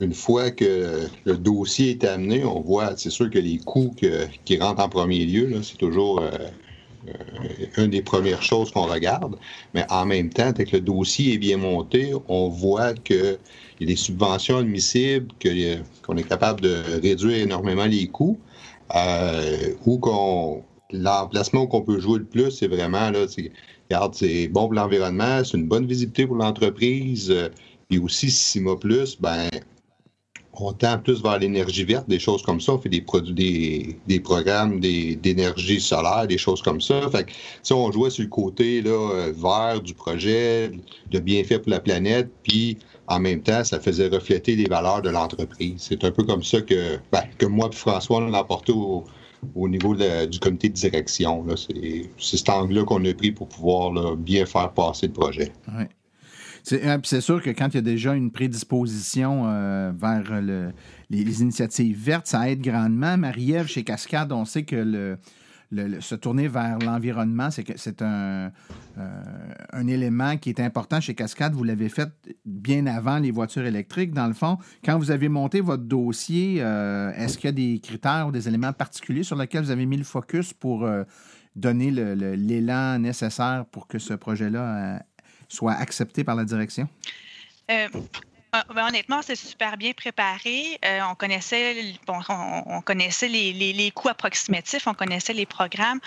[0.02, 3.96] une fois que le dossier est amené, on voit, c'est sûr que les coûts
[4.46, 6.32] qui rentrent en premier lieu, c'est toujours euh,
[7.78, 9.36] une des premières choses qu'on regarde.
[9.76, 13.38] Mais en même temps, dès que le dossier est bien monté, on voit qu'il
[13.80, 15.28] y a des subventions admissibles,
[16.04, 18.40] qu'on est capable de réduire énormément les coûts,
[18.96, 23.26] euh, ou qu'on l'emplacement qu'on peut jouer le plus, c'est vraiment là,
[23.90, 27.50] regarde, c'est bon pour l'environnement, c'est une bonne visibilité pour l'entreprise, euh,
[27.88, 29.48] puis aussi Sima Plus, ben
[30.62, 32.74] on tend plus vers l'énergie verte, des choses comme ça.
[32.74, 37.10] On fait des produits, des, des programmes d'énergie solaire, des choses comme ça.
[37.10, 37.32] Fait que,
[37.64, 40.72] si on jouait sur le côté là, euh, vert du projet,
[41.10, 45.10] de bienfait pour la planète, puis en même temps, ça faisait refléter les valeurs de
[45.10, 45.88] l'entreprise.
[45.90, 49.04] C'est un peu comme ça que, ben, que moi et François, on l'a apporté au,
[49.56, 51.44] niveau du comité de direction.
[51.58, 55.52] C'est cet angle-là qu'on a pris pour pouvoir bien faire passer le projet.
[56.64, 60.42] C'est sûr que quand il y a déjà une prédisposition euh, vers
[61.10, 63.18] les, initiatives vertes, ça aide grandement.
[63.18, 65.18] Marie-Ève, chez Cascade, on sait que
[66.02, 68.52] se tourner vers l'environnement, c'est un,
[68.98, 69.24] euh,
[69.72, 71.54] un élément qui est important chez Cascade.
[71.54, 72.10] Vous l'avez fait
[72.46, 74.14] bien avant les voitures électriques.
[74.14, 78.28] Dans le fond, quand vous avez monté votre dossier, est-ce qu'il y a des critères
[78.28, 80.86] ou des éléments particuliers sur lesquels vous avez mis le focus pour
[81.56, 85.04] donner l'élan nécessaire pour que ce projet-là
[85.52, 86.88] soit accepté par la direction?
[87.70, 87.88] Euh,
[88.76, 90.78] ben, honnêtement, c'est super bien préparé.
[90.84, 96.02] Euh, on connaissait, on, connaissait les, les, coûts approximatifs, on connaissait les programmes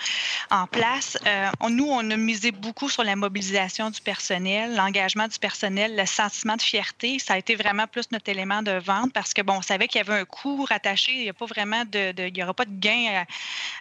[0.51, 1.17] en place.
[1.25, 6.05] Euh, nous, on a misé beaucoup sur la mobilisation du personnel, l'engagement du personnel, le
[6.05, 7.17] sentiment de fierté.
[7.17, 9.97] Ça a été vraiment plus notre élément de vente parce que bon, on savait qu'il
[9.97, 11.13] y avait un coût rattaché.
[11.13, 13.25] Il n'y a pas vraiment de, il y aura pas de gain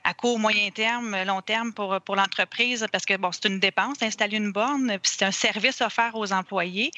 [0.05, 3.98] à, court, moyen terme, long terme pour, pour l'entreprise parce que bon, c'est une dépense
[3.98, 6.92] d'installer une borne, puis c'est un service offert aux employés.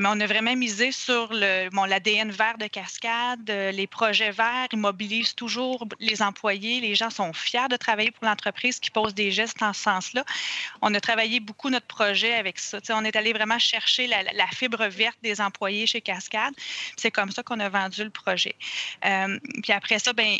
[0.00, 4.30] Mais on a vraiment misé sur le, bon, l'ADN vert de Cascade, euh, les projets
[4.30, 6.80] verts, ils mobilisent toujours les employés.
[6.80, 10.24] Les gens sont fiers de travailler pour l'entreprise qui pose des gestes en ce sens-là.
[10.82, 12.78] On a travaillé beaucoup notre projet avec ça.
[12.90, 16.54] on est allé vraiment chercher la, fibre verte des employés chez Cascade.
[16.96, 18.54] C'est comme ça qu'on a vendu le projet.
[19.04, 20.38] Euh, puis après ça, ben,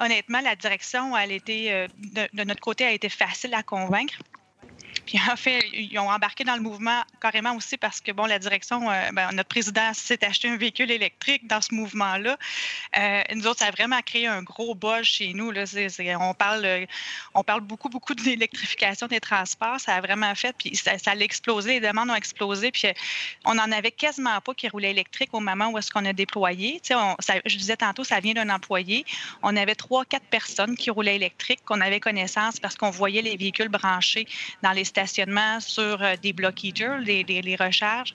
[0.00, 4.16] honnêtement, la direction, elle était, euh, de, de notre côté, a été facile à convaincre
[5.06, 8.38] Puis en fait, ils ont embarqué dans le mouvement carrément aussi parce que, bon, la
[8.38, 12.36] direction, euh, ben, notre président s'est acheté un véhicule électrique dans ce mouvement-là.
[12.98, 15.50] Euh, nous autres, ça a vraiment créé un gros buzz chez nous.
[15.52, 15.64] Là.
[16.20, 16.86] on, parle,
[17.34, 19.80] on parle beaucoup, beaucoup de l'électrification des transports.
[19.80, 22.72] Ça a vraiment fait, puis ça, ça a explosé, les demandes ont explosé.
[22.72, 22.88] Puis
[23.44, 26.80] on n'en avait quasiment pas qui roulaient électrique au moment où est-ce qu'on a déployé.
[26.90, 27.14] On,
[27.44, 29.04] je disais tantôt, ça vient d'un employé.
[29.42, 33.36] On avait trois, quatre personnes qui roulaient électrique, qu'on avait connaissance parce qu'on voyait les
[33.36, 34.26] véhicules branchés
[34.62, 34.84] dans les
[35.60, 38.14] sur euh, des block heaters, les, recharges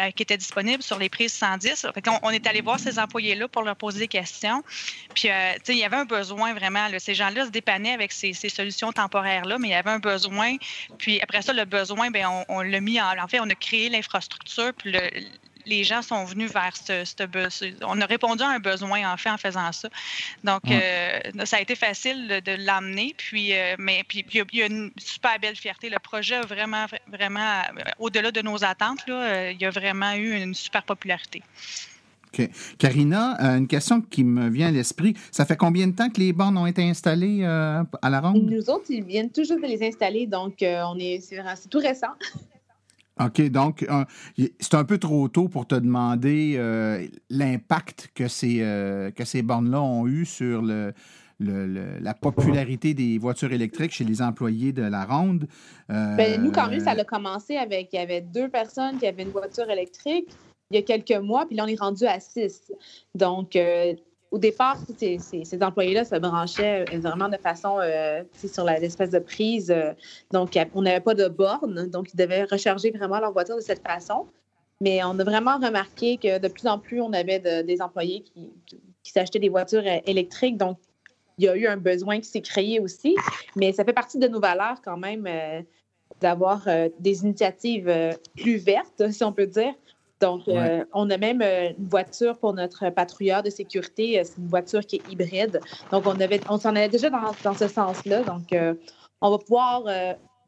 [0.00, 1.86] euh, qui étaient disponibles sur les prises 110.
[2.22, 4.62] on, est allé voir ces employés-là pour leur poser des questions.
[5.14, 6.86] Puis, euh, il y avait un besoin vraiment.
[6.98, 10.56] ces gens-là se dépannaient avec ces, solutions temporaires-là, mais il y avait un besoin.
[10.98, 13.10] Puis après ça, le besoin, bien, on, on l'a mis en.
[13.20, 15.00] En fait, on a créé l'infrastructure, puis le,
[15.66, 19.30] les gens sont venus vers ce, ce, On a répondu à un besoin, en fait,
[19.30, 19.88] en faisant ça.
[20.44, 23.14] Donc, euh, ça a été facile de, l'amener.
[23.16, 25.88] Puis, euh, mais puis, il y, a une super belle fierté.
[25.88, 30.14] Le projet a vraiment, vraiment, euh, au-delà de nos attentes, là, il y a vraiment
[30.14, 31.42] eu une super popularité.
[32.32, 32.48] OK.
[32.78, 35.14] Karina, une question qui me vient à l'esprit.
[35.32, 38.48] Ça fait combien de temps que les bornes ont été installées à la ronde?
[38.48, 42.14] Nous autres, ils viennent toujours de les installer, donc on est, c'est tout récent.
[43.20, 43.86] OK, donc
[44.60, 49.82] c'est un peu trop tôt pour te demander euh, l'impact que ces, euh, ces bornes-là
[49.82, 50.92] ont eu sur le,
[51.38, 55.46] la popularité des voitures électriques chez les employés de la ronde.
[55.90, 59.06] Euh, ben, nous, quand même, ça a commencé avec, il y avait deux personnes qui
[59.06, 60.28] avaient une voiture électrique
[60.70, 62.72] il y a quelques mois, puis là, on est rendu à six.
[63.16, 63.56] Donc,
[64.30, 69.70] au départ, ces, employés-là se branchaient euh, vraiment de façon euh, sur l'espèce de prise.
[69.70, 69.92] Euh,
[70.30, 73.82] donc, on n'avait pas de borne, donc ils devaient recharger vraiment leur voiture de cette
[73.84, 74.26] façon.
[74.80, 78.50] Mais on a vraiment remarqué que de plus en plus, on avait des employés qui,
[79.12, 80.56] s'achetaient des voitures électriques.
[80.56, 80.78] Donc,
[81.36, 83.14] il y a eu un besoin qui s'est créé aussi.
[83.56, 85.28] Mais ça fait partie de nos valeurs quand même
[86.22, 86.66] d'avoir
[86.98, 87.92] des initiatives
[88.36, 89.74] plus vertes, si on peut dire,
[90.20, 94.20] donc, euh, on a même euh, une voiture pour notre patrouilleur de sécurité.
[94.20, 95.60] Euh, c'est une voiture qui est hybride.
[95.90, 98.22] Donc, on, avait, on s'en allait déjà dans, ce sens-là.
[98.22, 98.54] Donc,
[99.20, 99.84] on va pouvoir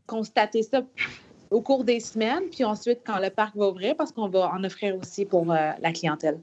[0.06, 0.82] constater ça
[1.50, 4.64] au cours des semaines, puis ensuite quand le parc va ouvrir, parce qu'on va en
[4.64, 6.40] offrir aussi pour la clientèle.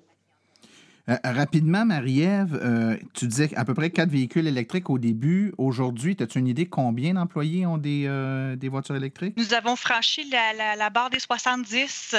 [1.10, 5.54] Euh, rapidement, Marie-Ève, euh, tu disais à peu près quatre véhicules électriques au début.
[5.58, 9.34] Aujourd'hui, as-tu une idée combien d'employés ont des, euh, des, voitures électriques?
[9.36, 12.16] Nous avons franchi la, la, barre des 70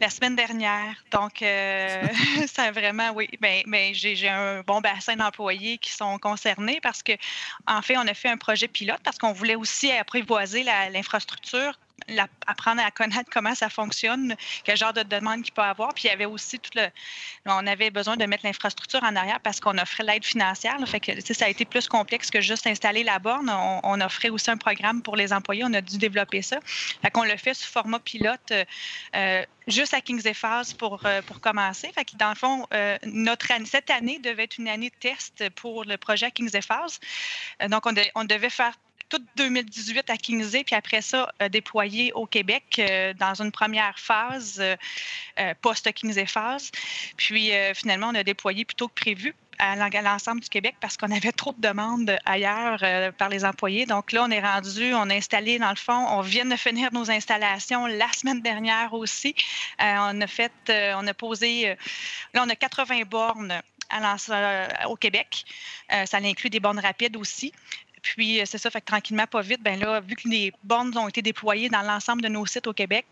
[0.00, 1.02] la semaine dernière.
[1.10, 1.38] Donc,
[2.46, 3.28] ça vraiment, oui.
[3.40, 7.12] Mais, ben, ben, j'ai un bon bassin d'employés qui sont concernés parce que,
[7.66, 11.78] en fait, on a fait un projet pilote parce qu'on voulait aussi apprivoiser l'infrastructure
[12.46, 15.92] apprendre à connaître comment ça fonctionne, quel genre de demande qu'il peut avoir.
[15.94, 16.86] Puis il y avait aussi tout le.
[17.46, 20.76] On avait besoin de mettre l'infrastructure en arrière parce qu'on offrait l'aide financière.
[21.00, 23.50] que ça a été plus complexe que juste installer la borne.
[23.50, 25.64] On, offrait aussi un programme pour les employés.
[25.64, 26.58] On a dû développer ça.
[27.02, 28.52] Fait qu'on le fait sous format pilote.
[29.14, 31.90] Euh, juste à Kings Falls pour, euh, pour commencer.
[31.94, 32.98] Fait dans le fond, euh,
[33.64, 36.98] cette année devait être une année de test pour le projet Kings Falls.
[37.68, 38.74] donc, on, on devait faire
[39.08, 43.98] toute 2018 à Kingsey, puis après ça, euh, déployé au Québec euh, dans une première
[43.98, 46.70] phase euh, post-Kingsey phase.
[47.16, 51.32] Puis finalement, on a déployé plutôt que prévu à l'ensemble du Québec parce qu'on avait
[51.32, 52.82] trop de demandes ailleurs
[53.16, 53.86] par les employés.
[53.86, 56.92] Donc là, on est rendu, on a installé dans le fond, on vient de finir
[56.92, 59.34] nos installations la semaine dernière aussi.
[59.78, 60.52] on a fait,
[60.96, 61.76] on a posé,
[62.34, 63.62] là, on a 80 bornes
[64.86, 65.44] au Québec.
[65.90, 67.52] ça inclut des bornes rapides aussi.
[68.14, 70.96] Puis, euh, c'est ça, fait que tranquillement, pas vite, ben là, vu que les bornes
[70.96, 73.06] ont été déployées dans l'ensemble de nos sites au Québec,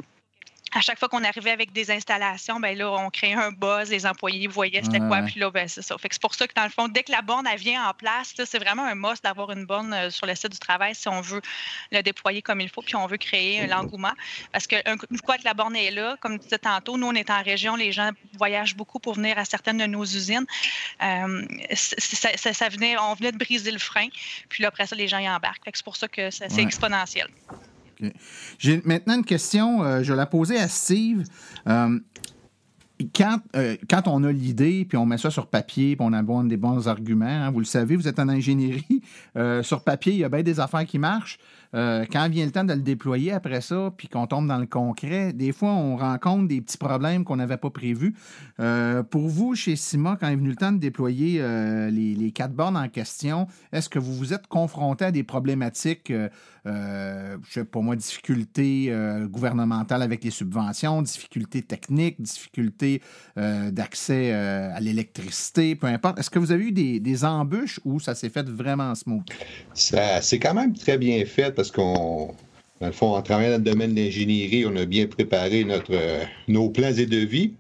[0.75, 4.07] à chaque fois qu'on arrivait avec des installations, ben là, on créait un buzz, les
[4.07, 5.97] employés voyaient c'était quoi, puis là, ben, c'est ça.
[5.99, 7.89] Fait que c'est pour ça que dans le fond, dès que la borne elle vient
[7.89, 10.95] en place, c'est vraiment un must d'avoir une borne euh, sur le site du travail
[10.95, 11.41] si on veut
[11.93, 14.13] le déployer comme il faut, puis on veut créer l'engouement.
[14.53, 17.15] Parce que une fois que la borne est là, comme tu disais tantôt, nous, on
[17.15, 20.47] est en région, les gens voyagent beaucoup pour venir à certaines de nos usines.
[21.03, 24.09] Euh, ça, venait, on venait de briser le frein,
[24.49, 25.63] puis là, après ça, les gens y embarquent.
[25.73, 27.29] c'est pour ça que c'est exponentiel.
[28.59, 31.25] J'ai maintenant une question, euh, je la poser à Steve.
[31.67, 31.99] Euh,
[33.15, 36.23] quand, euh, quand, on a l'idée, puis on met ça sur papier, puis on a
[36.45, 39.03] des bons arguments, hein, vous le savez, vous êtes en ingénierie,
[39.63, 41.39] sur papier, il y a bien des affaires qui marchent.
[41.75, 45.33] Quand vient le temps de le déployer après ça, puis qu'on tombe dans le concret,
[45.33, 48.15] des fois, on rencontre des petits problèmes qu'on n'avait pas prévus.
[48.57, 51.43] pour vous, chez Sima, quand est venu le temps de déployer
[51.91, 56.13] les, les, quatre bornes en question, est-ce que vous vous êtes confronté à des problématiques
[56.67, 57.37] euh,
[57.71, 63.03] pour moi, difficultés euh, gouvernementales avec les subventions, difficultés techniques, difficultés
[63.37, 66.19] euh, d'accès à l'électricité, peu importe?
[66.19, 69.25] Est-ce que vous avez eu des, embûches ou ça s'est fait vraiment smooth?
[69.75, 72.35] Ça c'est quand même très bien fait qu'on
[72.81, 75.95] dans fond, en travaillant dans le domaine de l'ingénierie, on a bien préparé notre,
[76.49, 77.55] nos plans et devis.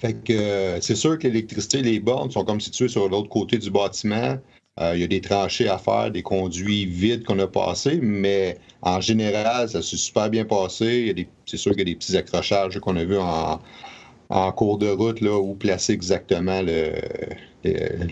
[0.00, 3.70] fait que c'est sûr que l'électricité, les bornes sont comme situées sur l'autre côté du
[3.70, 4.38] bâtiment.
[4.80, 9.00] il y a des tranchées à faire, des conduits vides qu'on a passés, mais en
[9.00, 11.14] général, ça s'est super bien passé.
[11.44, 13.60] C'est sûr qu'il y a des petits accrochages qu'on a vus en,
[14.28, 16.92] en cours de route là, où placer exactement le,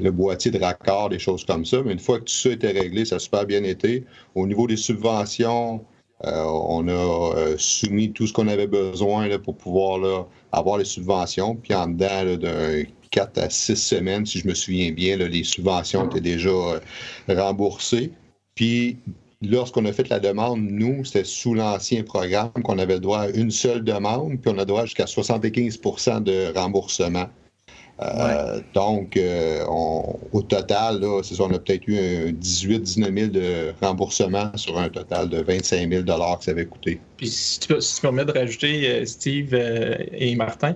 [0.00, 1.82] le, boîtier de raccord, des choses comme ça.
[1.84, 4.04] Mais une fois que tout ça était réglé, ça a super bien été.
[4.34, 5.84] Au niveau des subventions,
[6.24, 11.56] euh, on a euh, soumis tout ce qu'on avait besoin pour pouvoir avoir les subventions.
[11.56, 12.84] Puis en dedans d'un
[13.14, 16.80] 4 à 6 semaines, si je me souviens bien, les subventions étaient déjà euh,
[17.28, 18.12] remboursées.
[18.54, 18.98] Puis
[19.40, 23.28] lorsqu'on a fait la demande, nous, c'était sous l'ancien programme qu'on avait le droit à
[23.28, 27.26] une seule demande, puis on a droit jusqu'à 75% de remboursement.
[28.02, 34.50] Euh, donc, euh, au total, là, on a peut-être eu 18 19 000 de remboursement
[34.56, 37.00] sur un total de 25 000 que ça avait coûté.
[37.16, 40.74] Puis, si tu, si tu permets de rajouter, euh, Steve et Martin,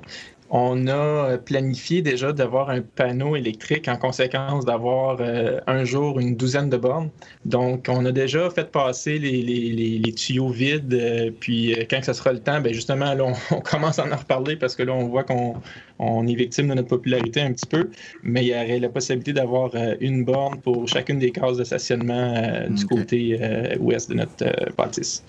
[0.50, 6.36] on a planifié déjà d'avoir un panneau électrique en conséquence d'avoir euh, un jour une
[6.36, 7.10] douzaine de bornes.
[7.44, 10.94] Donc, on a déjà fait passer les, tuyaux vides.
[10.94, 14.16] Euh, puis, euh, quand ce sera le temps, bien justement, là, on, commence à en
[14.16, 15.56] reparler parce que là, on voit qu'on
[15.98, 17.90] est victime de notre popularité un petit peu.
[18.22, 19.70] Mais il y aurait la possibilité d'avoir
[20.00, 23.38] une borne pour chacune des cases de stationnement du côté
[23.80, 25.22] ouest de notre bâtisse.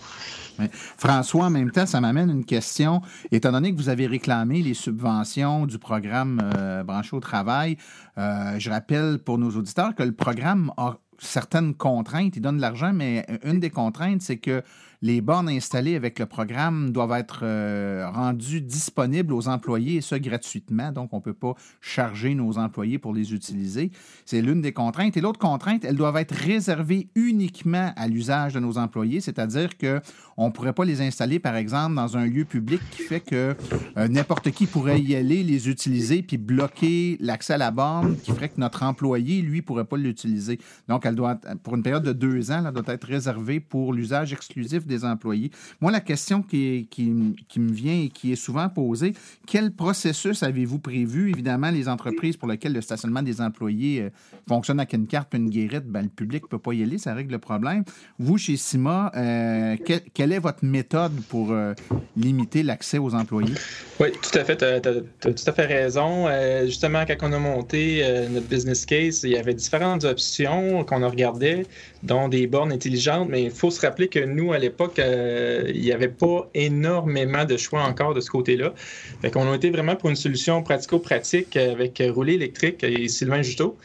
[0.98, 3.02] François, en même temps, ça m'amène une question.
[3.32, 7.78] Étant donné que vous avez réclamé les subventions du programme euh, Branché au travail,
[8.18, 12.36] euh, je rappelle pour nos auditeurs que le programme a certaines contraintes.
[12.36, 14.64] Il donne de l'argent, mais une des contraintes, c'est que
[15.02, 20.16] les bornes installées avec le programme doivent être euh, rendues disponibles aux employés et ce
[20.16, 20.92] gratuitement.
[20.92, 23.92] Donc, on ne peut pas charger nos employés pour les utiliser.
[24.26, 25.16] C'est l'une des contraintes.
[25.16, 30.48] Et l'autre contrainte, elles doivent être réservées uniquement à l'usage de nos employés, c'est-à-dire qu'on
[30.48, 33.56] ne pourrait pas les installer, par exemple, dans un lieu public qui fait que
[33.98, 38.32] euh, n'importe qui pourrait y aller, les utiliser, puis bloquer l'accès à la borne, qui
[38.32, 40.60] ferait que notre employé, lui, ne pourrait pas l'utiliser.
[40.90, 44.34] Donc, elle doit, pour une période de deux ans, elle doit être réservée pour l'usage
[44.34, 45.52] exclusif des employés.
[45.80, 49.14] Moi, la question qui, me vient et qui est souvent posée,
[49.48, 51.30] quel processus avez-vous prévu?
[51.30, 54.10] Évidemment, les entreprises pour lesquelles le stationnement des employés euh,
[54.48, 57.14] fonctionne avec une carte une guérite, ben, le public ne peut pas y aller, ça
[57.14, 57.84] règle le problème.
[58.18, 59.76] Vous, chez CIMA, euh,
[60.14, 61.74] quelle est votre méthode pour euh,
[62.18, 63.54] limiter l'accès aux employés?
[64.00, 64.58] Oui, tout à fait.
[64.58, 66.28] Tu as, tout à fait raison.
[66.66, 71.08] justement, quand on a monté notre business case, il y avait différentes options qu'on a
[71.08, 71.66] regardées,
[72.04, 75.72] dont des bornes intelligentes, mais il faut se rappeler que nous, à l'époque, qu'il euh,
[75.74, 78.74] il n'y avait pas énormément de choix encore de ce côté-là.
[79.22, 83.78] Fait qu'on a été vraiment pour une solution pratico-pratique avec Rouler électrique et Sylvain Juteau.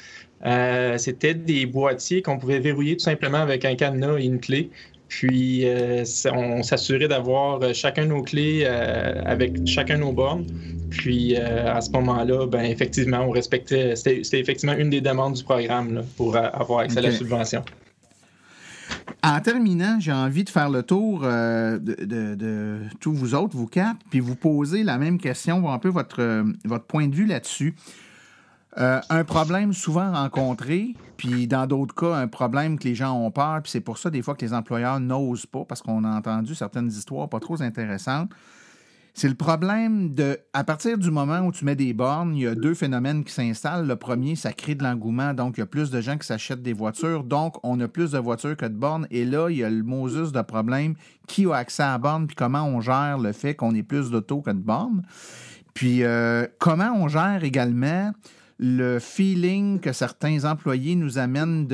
[0.47, 4.70] Euh, c'était des boîtiers qu'on pouvait verrouiller tout simplement avec un cadenas et une clé.
[5.09, 10.47] Puis, euh, on s'assurait d'avoir chacun nos clés avec chacun nos bornes.
[10.90, 13.95] Puis, à ce moment-là, ben, effectivement, on respectait.
[13.97, 17.62] C'était effectivement une des demandes du programme pour avoir accès à la subvention.
[19.25, 23.97] En terminant, j'ai envie de faire le tour euh, de, tous vous autres, vous quatre,
[24.11, 27.25] puis vous poser la même question, voir un peu votre, euh, votre point de vue
[27.25, 27.75] là-dessus.
[28.77, 33.31] Euh, un problème souvent rencontré, puis dans d'autres cas, un problème que les gens ont
[33.31, 36.11] peur, puis c'est pour ça des fois que les employeurs n'osent pas, parce qu'on a
[36.11, 38.29] entendu certaines histoires pas trop intéressantes.
[39.17, 42.47] C'est le problème de, à partir du moment où tu mets des bornes, il y
[42.49, 43.87] a deux phénomènes qui s'installent.
[43.87, 46.62] Le premier, ça crée de l'engouement, donc il y a plus de gens qui s'achètent
[46.62, 49.07] des voitures, donc on a plus de voitures que de bornes.
[49.12, 50.95] Et là, il y a le Moses de problème
[51.29, 54.43] qui a accès à bornes, puis comment on gère le fait qu'on ait plus d'autos
[54.43, 55.03] que de bornes?
[55.75, 58.11] Puis euh, comment on gère également
[58.67, 61.69] le feeling que certains employés nous amènent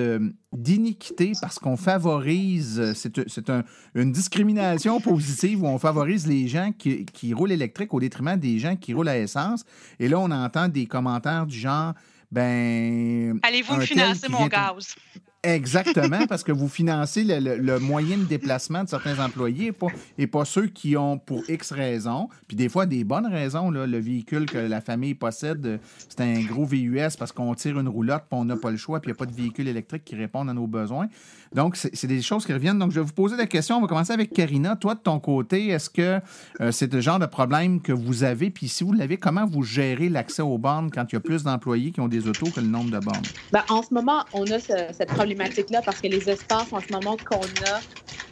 [0.53, 3.62] d'iniquité parce qu'on favorise, c'est un,
[3.95, 8.59] une discrimination positive où on favorise les gens qui, qui, roulent électrique au détriment des
[8.59, 9.64] gens qui roulent à essence.
[10.01, 11.95] Et là, on entend des commentaires du genre,
[12.32, 13.38] ben...
[13.45, 14.97] Allez-vous me financer mon gaz?
[15.43, 19.72] Exactement, parce que vous financez le, moyen de déplacement de certains employés
[20.18, 23.70] et pas, ceux qui ont pour X raisons, puis des fois des bonnes raisons.
[23.70, 28.24] Le véhicule que la famille possède, c'est un gros VUS parce qu'on tire une roulotte,
[28.28, 30.14] puis on n'a pas le choix, puis il n'y a pas de véhicule électrique qui
[30.14, 31.09] répondent à nos besoins.
[31.55, 32.78] Donc, c'est des choses qui reviennent.
[32.78, 33.76] Donc, je vais vous poser la question.
[33.76, 34.76] On va commencer avec Karina.
[34.76, 36.20] Toi, de ton côté, est-ce que
[36.61, 38.51] euh, c'est le genre de problème que vous avez?
[38.51, 41.42] Puis si vous l'avez, comment vous gérez l'accès aux bornes quand il y a plus
[41.42, 43.24] d'employés qui ont des autos que le nombre de bornes?
[43.53, 47.16] Bien, en ce moment, on a cette problématique-là parce que les espaces en ce moment
[47.16, 47.80] qu'on a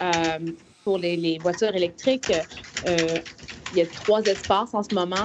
[0.02, 0.52] euh,
[0.84, 2.32] pour les, voitures électriques,
[2.86, 2.96] euh,
[3.72, 5.16] il y a trois espaces en ce moment.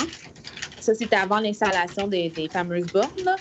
[0.79, 3.35] Ça, c'était avant l'installation des, fameuses bornes.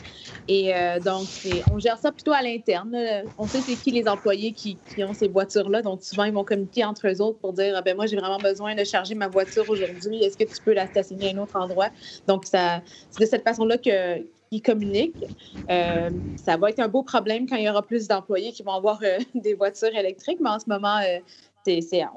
[0.49, 1.27] Et euh, donc,
[1.73, 2.97] on gère ça plutôt à l'interne.
[3.39, 5.83] On sait c'est qui les employés qui, ont ces voitures-là.
[5.83, 8.39] Donc, souvent, ils vont communiquer entre eux autres pour dire ah, ben moi, j'ai vraiment
[8.39, 10.23] besoin de charger ma voiture aujourd'hui.
[10.23, 11.89] Est-ce que tu peux la stationner à un autre endroit?
[12.27, 12.83] Donc, c'est
[13.21, 14.21] de cette façon-là que
[14.51, 15.25] qu'ils communiquent.
[15.71, 18.75] Euh, ça va être un beau problème quand il y aura plus d'employés qui vont
[18.75, 20.99] avoir euh, des voitures électriques, mais en ce moment,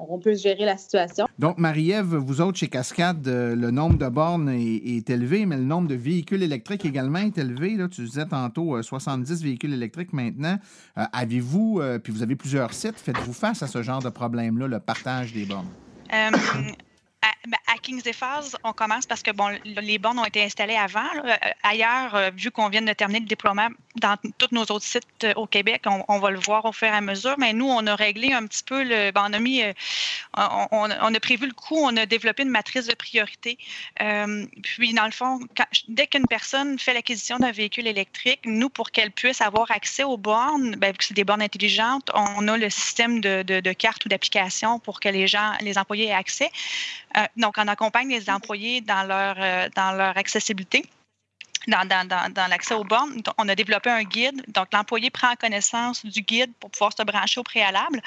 [0.08, 1.26] on peut gérer la situation.
[1.38, 5.64] Donc, Marie-Ève, vous autres, chez Cascade, euh, le nombre de bornes est, élevé, mais le
[5.64, 7.76] nombre de véhicules électriques également est élevé.
[7.76, 7.88] Là.
[7.88, 10.58] Tu disais tantôt 70 euh, véhicules électriques maintenant.
[10.98, 14.80] Euh, avez-vous, puis vous avez plusieurs sites, faites-vous face à ce genre de problème-là, le
[14.80, 15.68] partage des bornes?
[17.46, 20.74] Ben, à, Kings et Falls, on commence parce que bon, les bornes ont été installées
[20.74, 21.06] avant.
[21.24, 25.06] Euh, ailleurs, euh, vu qu'on vient de terminer le déploiement dans tous nos autres sites
[25.22, 27.36] euh, au Québec, on, va le voir au fur et à mesure.
[27.38, 29.12] Mais nous, on a réglé un petit peu le.
[29.12, 29.30] Ben,
[30.34, 33.58] on a prévu le coût, on a développé une matrice de priorité.
[34.62, 35.38] puis, dans le fond,
[35.88, 40.16] dès qu'une personne fait l'acquisition d'un véhicule électrique, nous, pour qu'elle puisse avoir accès aux
[40.16, 44.08] bornes, ben, vu que c'est des bornes intelligentes, on a le système de, cartes ou
[44.08, 46.50] d'applications pour que les gens, les employés aient accès.
[47.36, 50.84] Donc, on accompagne les employés dans leur, euh, dans leur accessibilité
[51.66, 54.42] dans, l'accès aux bornes, on a développé un guide.
[54.48, 58.00] Donc, l'employé prend connaissance du guide pour pouvoir se brancher au préalable.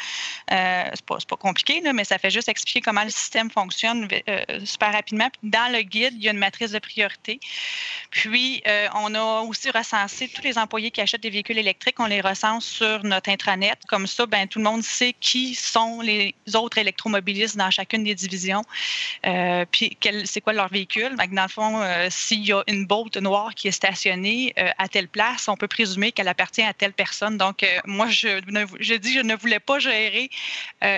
[0.51, 4.93] Euh, c'est pas, compliqué, mais ça fait juste expliquer comment le système fonctionne euh, super
[4.93, 5.29] rapidement.
[5.43, 7.39] dans le guide, il y a une matrice de priorité.
[8.11, 11.99] Puis, euh, on a aussi recensé tous les employés qui achètent des véhicules électriques.
[11.99, 13.77] On les recense sur notre intranet.
[13.87, 18.15] Comme ça, ben, tout le monde sait qui sont les autres électromobilistes dans chacune des
[18.15, 18.63] divisions.
[19.25, 21.15] Euh, puis, c'est quoi leur véhicule?
[21.17, 24.87] Donc, dans le fond, s'il y a une bolt noire qui est stationnée euh, à
[24.87, 27.37] telle place, on peut présumer qu'elle appartient à telle personne.
[27.37, 28.39] Donc, euh, moi, je,
[28.97, 30.29] dis, je ne voulais pas gérer
[30.83, 30.97] euh,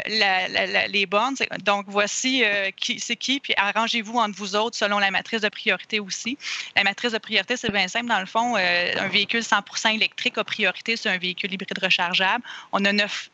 [0.88, 1.36] les bornes.
[1.64, 2.44] Donc, voici
[2.76, 6.38] qui c'est qui, puis arrangez-vous entre vous autres selon la matrice de priorité aussi.
[6.76, 8.08] La matrice de priorité, c'est bien simple.
[8.08, 12.44] Dans le fond, un véhicule 100 électrique a priorité sur un véhicule hybride rechargeable.
[12.72, 13.30] On a neuf,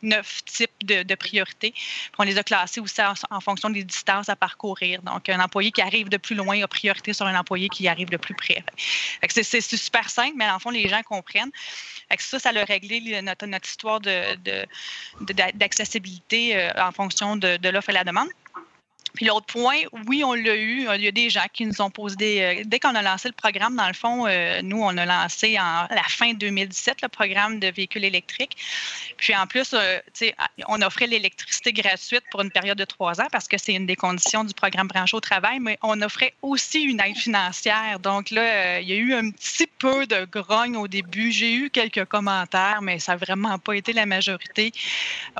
[0.45, 1.73] types de, de priorités.
[2.17, 5.01] on les a classés aussi en, fonction des distances à parcourir.
[5.01, 8.09] Donc, un employé qui arrive de plus loin a priorité sur un employé qui arrive
[8.09, 8.63] de plus près.
[9.29, 11.51] C'est super simple, mais en fond, les gens comprennent.
[12.19, 13.99] ça, ça a réglé notre, histoire
[15.21, 18.29] d'accessibilité de, en fonction de l'offre et la demande.
[19.13, 19.77] Puis l'autre point,
[20.07, 20.87] oui, on l'a eu.
[20.95, 22.41] Il y a des gens qui nous ont posé des.
[22.41, 25.57] Euh, dès qu'on a lancé le programme, dans le fond, euh, nous, on a lancé
[25.59, 28.57] en la fin 2017 le programme de véhicules électriques.
[29.17, 29.99] Puis en plus, euh,
[30.67, 33.95] on offrait l'électricité gratuite pour une période de trois ans parce que c'est une des
[33.95, 37.99] conditions du programme branché au travail, mais on offrait aussi une aide financière.
[37.99, 41.31] Donc là, il y a eu un petit peu de grogne au début.
[41.31, 44.71] J'ai eu quelques commentaires, mais ça n'a vraiment pas été la majorité.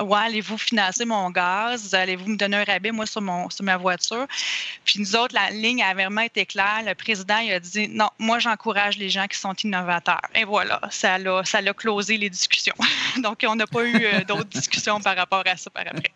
[0.00, 1.94] Ouais, allez-vous financer mon gaz?
[1.94, 4.26] Allez-vous me donner un rabais, moi, sur mon ma voiture.
[4.84, 6.82] Puis nous autres, la ligne a vraiment été claire.
[6.86, 10.20] Le président il a dit non, moi j'encourage les gens qui sont innovateurs.
[10.34, 12.74] Et voilà, ça l'a, ça l'a closé les discussions.
[13.22, 16.12] Donc on n'a pas eu euh, d'autres discussions par rapport à ça par après.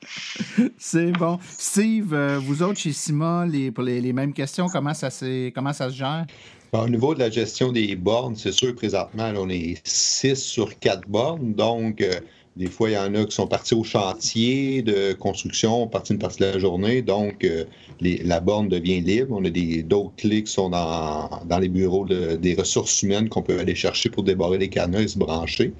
[0.78, 1.38] C'est bon.
[1.58, 5.08] Steve, euh, vous autres chez Sima, les, pour les, mêmes questions, comment ça,
[5.54, 6.26] comment ça se gère?
[6.72, 11.06] Au niveau de la gestion des bornes, c'est sûr, présentement, on est 6 sur 4
[11.06, 11.52] bornes.
[11.52, 12.18] Donc, euh,
[12.56, 16.18] des fois, il y en a qui sont partis au chantier de construction, partis une
[16.18, 17.64] partie de la journée, donc euh,
[18.00, 19.34] la borne devient libre.
[19.38, 23.74] On a d'autres clés qui sont dans, les bureaux des ressources humaines qu'on peut aller
[23.74, 25.72] chercher pour débarrer les canaux et se brancher.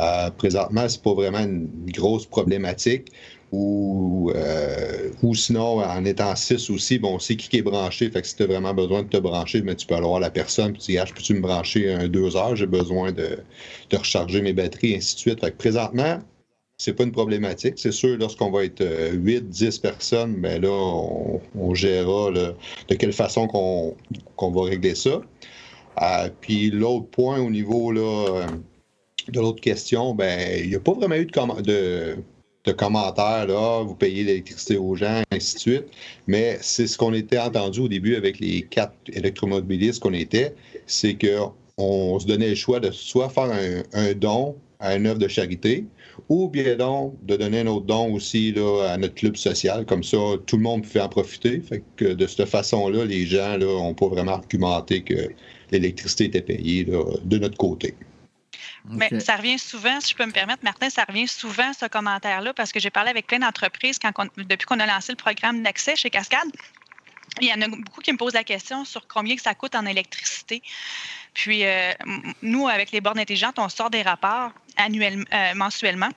[0.00, 3.12] Euh, présentement, c'est pas vraiment une grosse problématique
[3.52, 8.10] ou, euh, ou sinon, en étant 6 aussi, bon, c'est qui qui est branché.
[8.10, 10.20] Fait que si tu as vraiment besoin de te brancher, mais tu peux aller voir
[10.20, 13.38] la personne, puis tu dis, ah, peux-tu me brancher un deux heures, j'ai besoin de,
[13.90, 15.40] de, recharger mes batteries, et ainsi de suite.
[15.40, 16.18] Fait que présentement,
[16.78, 17.74] c'est pas une problématique.
[17.78, 22.94] C'est sûr, lorsqu'on va être 8, euh, 10 personnes, ben là, on, on gérera de
[22.94, 25.22] quelle façon qu'on va régler ça.
[26.02, 28.46] Euh, puis l'autre point au niveau là,
[29.28, 32.16] de l'autre question, ben il n'y a pas vraiment eu de, de
[32.68, 35.84] de commentaires, là, vous payez l'électricité aux gens, ainsi de suite.
[36.26, 40.54] Mais c'est ce qu'on était entendu au début avec les quatre électromobilistes qu'on était,
[40.86, 43.50] c'est qu'on se donnait le choix de soit faire
[43.94, 45.86] un, don à une œuvre de charité,
[46.28, 49.84] ou bien donc de donner un autre don aussi là, à notre club social.
[49.86, 51.60] Comme ça, tout le monde pouvait en profiter.
[51.60, 55.30] Fait que de cette façon-là, les gens n'ont pas vraiment argumenté que
[55.72, 57.94] l'électricité était payée de notre côté.
[58.90, 62.54] Mais ça revient souvent, si je peux me permettre, Martin, ça revient souvent ce commentaire-là
[62.54, 63.98] parce que j'ai parlé avec plein d'entreprises
[64.36, 66.48] depuis qu'on a lancé le programme d'accès chez Cascade.
[67.40, 69.74] Il y en a beaucoup qui me posent la question sur combien que ça coûte
[69.74, 70.62] en électricité.
[71.34, 71.92] Puis, euh,
[72.42, 76.08] nous, avec les bornes intelligentes, on sort des rapports annuellement, euh, mensuellement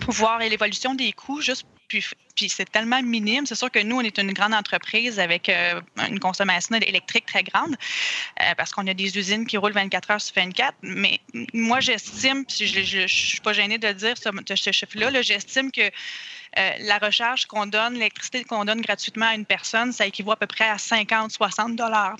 [0.00, 2.04] pour voir l'évolution des coûts, juste puis,
[2.36, 3.46] puis c'est tellement minime.
[3.46, 7.42] C'est sûr que nous, on est une grande entreprise avec euh, une consommation électrique très
[7.42, 7.76] grande
[8.42, 10.74] euh, parce qu'on a des usines qui roulent 24 heures sur 24.
[10.82, 11.20] Mais
[11.52, 15.70] moi, j'estime, puis je ne suis pas gênée de dire, ce, ce chiffre-là, -là, j'estime
[15.70, 20.32] que euh, la recharge qu'on donne, l'électricité qu'on donne gratuitement à une personne, ça équivaut
[20.32, 22.16] à peu près à 50, 60 dollars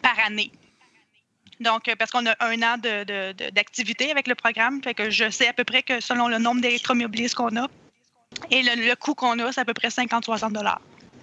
[0.00, 0.50] par année.
[1.60, 2.76] Donc, parce qu'on a un an
[3.52, 6.60] d'activité avec le programme, fait que je sais à peu près que selon le nombre
[6.60, 7.68] d'électromobilistes qu'on a,
[8.50, 10.52] et le, coût qu'on a, c'est à peu près 50-60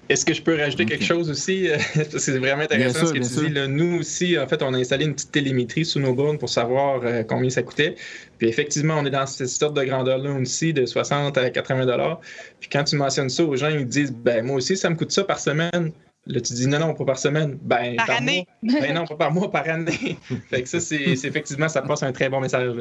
[0.09, 1.67] est-ce que je peux rajouter quelque chose aussi?
[2.17, 3.67] c'est vraiment intéressant ce que tu dis.
[3.69, 7.01] nous aussi, en fait, on a installé une petite télémétrie sous nos bornes pour savoir
[7.03, 7.93] euh, combien ça coûtait.
[8.39, 12.19] Puis effectivement, on est dans cette sorte de grandeur-là aussi, de 60 à 80
[12.59, 15.11] Puis quand tu mentionnes ça aux gens, ils disent ben moi aussi, ça me coûte
[15.11, 15.91] ça par semaine.
[16.25, 17.59] Là, tu dis non, non, pas par semaine.
[17.61, 18.47] Ben, par, année.
[18.63, 18.81] Mois.
[18.81, 20.17] Ben non, pas par mois, par année.
[20.49, 22.73] fait que ça, c'est effectivement, ça passe un très bon message.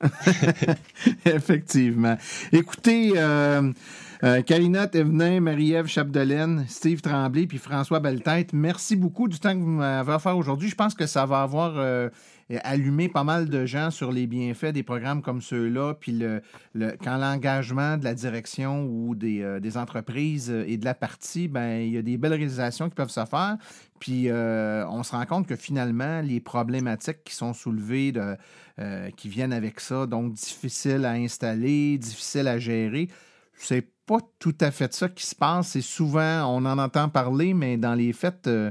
[1.24, 2.16] Effectivement.
[2.52, 3.72] Écoutez, euh,
[4.24, 9.62] euh, Karina Thévenin, Marie-Ève Chapdelaine, Steve Tremblay puis François Belletête, merci beaucoup du temps que
[9.62, 10.68] vous m'avez offert aujourd'hui.
[10.68, 12.08] Je pense que ça va avoir euh,
[12.62, 16.42] allumé pas mal de gens sur les bienfaits des programmes comme ceux-là, puis le,
[17.02, 21.92] quand l'engagement de la direction ou des, des, entreprises et de la partie, ben il
[21.92, 23.56] y a des belles réalisations qui peuvent se faire.
[23.98, 28.12] Puis on se rend compte que finalement, les problématiques qui sont soulevées
[28.78, 30.04] euh, qui viennent avec ça.
[30.04, 33.08] Donc, difficile à installer, difficile à gérer.
[33.54, 35.68] C'est pas tout à fait ça qui se passe.
[35.68, 38.70] C'est souvent, on en entend parler, mais dans les faits, euh,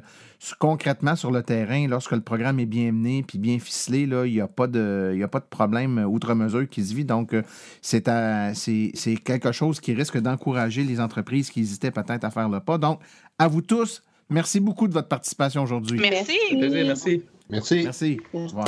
[0.60, 4.34] concrètement sur le terrain, lorsque le programme est bien mené puis bien ficelé, là, il
[4.34, 7.06] n'y a, pas de, a pas de problème outre mesure qui se vit.
[7.06, 7.42] Donc, euh,
[7.82, 12.78] c'est quelque chose qui risque d'encourager les entreprises qui hésitaient peut-être à faire le pas.
[12.78, 13.02] Donc,
[13.38, 16.00] à vous tous, merci beaucoup de votre participation aujourd'hui.
[16.00, 16.38] Merci.
[16.54, 17.24] Merci.
[17.50, 17.82] Merci.
[17.84, 18.20] Merci.
[18.34, 18.68] Au revoir.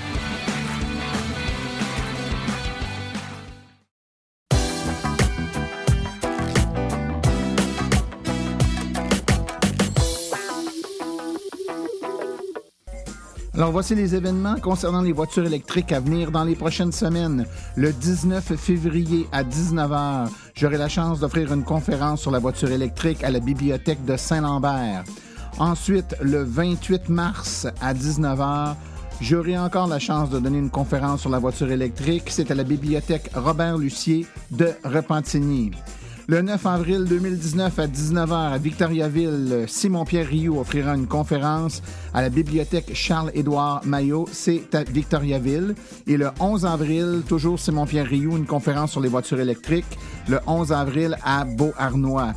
[13.61, 17.45] Alors voici les événements concernant les voitures électriques à venir dans les prochaines semaines.
[17.75, 23.23] Le 19 février à 19h, j'aurai la chance d'offrir une conférence sur la voiture électrique
[23.23, 25.03] à la bibliothèque de Saint-Lambert.
[25.59, 28.73] Ensuite, le 28 mars à 19h,
[29.21, 32.31] j'aurai encore la chance de donner une conférence sur la voiture électrique.
[32.31, 35.69] C'est à la bibliothèque Robert Lucier de Repentigny.
[36.31, 42.29] Le 9 avril 2019 à 19h à Victoriaville, Simon-Pierre Rioux offrira une conférence à la
[42.29, 45.75] bibliothèque Charles-Édouard Maillot, c'est à Victoriaville.
[46.07, 50.71] Et le 11 avril, toujours Simon-Pierre Rioux, une conférence sur les voitures électriques, le 11
[50.71, 52.33] avril à Beauharnois.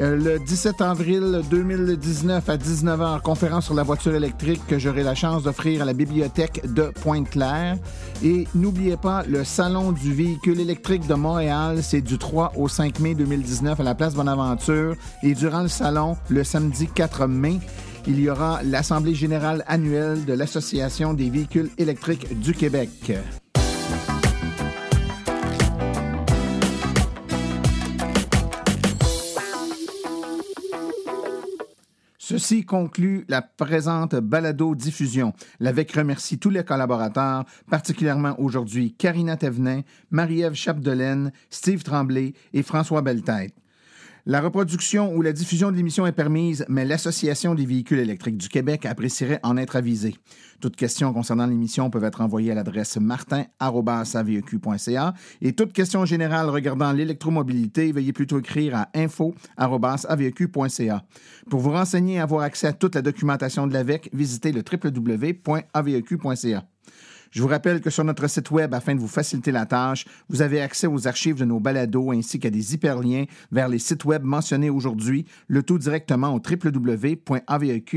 [0.00, 5.16] Euh, le 17 avril 2019 à 19h, conférence sur la voiture électrique que j'aurai la
[5.16, 7.76] chance d'offrir à la bibliothèque de Pointe-Claire.
[8.22, 13.00] Et n'oubliez pas, le Salon du véhicule électrique de Montréal, c'est du 3 au 5
[13.00, 14.94] mai 2019 à la place Bonaventure.
[15.24, 17.58] Et durant le salon, le samedi 4 mai,
[18.06, 22.90] il y aura l'Assemblée générale annuelle de l'Association des véhicules électriques du Québec.
[32.30, 35.32] Ceci conclut la présente balado-diffusion.
[35.60, 43.00] L'AVEC remercie tous les collaborateurs, particulièrement aujourd'hui Karina Thévenin, Marie-Ève Chapdelaine, Steve Tremblay et François
[43.00, 43.54] Belletête.
[44.30, 48.50] La reproduction ou la diffusion de l'émission est permise, mais l'Association des véhicules électriques du
[48.50, 50.16] Québec apprécierait en être avisée.
[50.60, 56.92] Toutes questions concernant l'émission peuvent être envoyées à l'adresse martin.aveq.ca et toutes questions générales regardant
[56.92, 61.04] l'électromobilité, veuillez plutôt écrire à info.aveq.ca.
[61.48, 66.64] Pour vous renseigner et avoir accès à toute la documentation de l'AVEC, visitez le www.aveq.ca.
[67.30, 70.42] Je vous rappelle que sur notre site web, afin de vous faciliter la tâche, vous
[70.42, 74.22] avez accès aux archives de nos balados ainsi qu'à des hyperliens vers les sites web
[74.24, 77.96] mentionnés aujourd'hui, le tout directement au www.aveq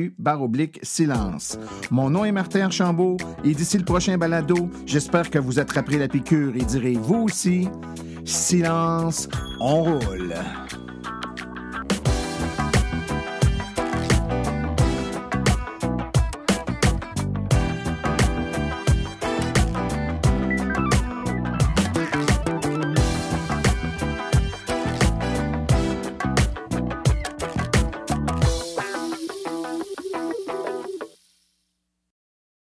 [0.84, 1.58] silence.
[1.90, 6.08] Mon nom est Martin Archambault et d'ici le prochain balado, j'espère que vous attraperez la
[6.08, 7.68] piqûre et direz vous aussi
[8.26, 9.28] silence,
[9.60, 10.36] on roule.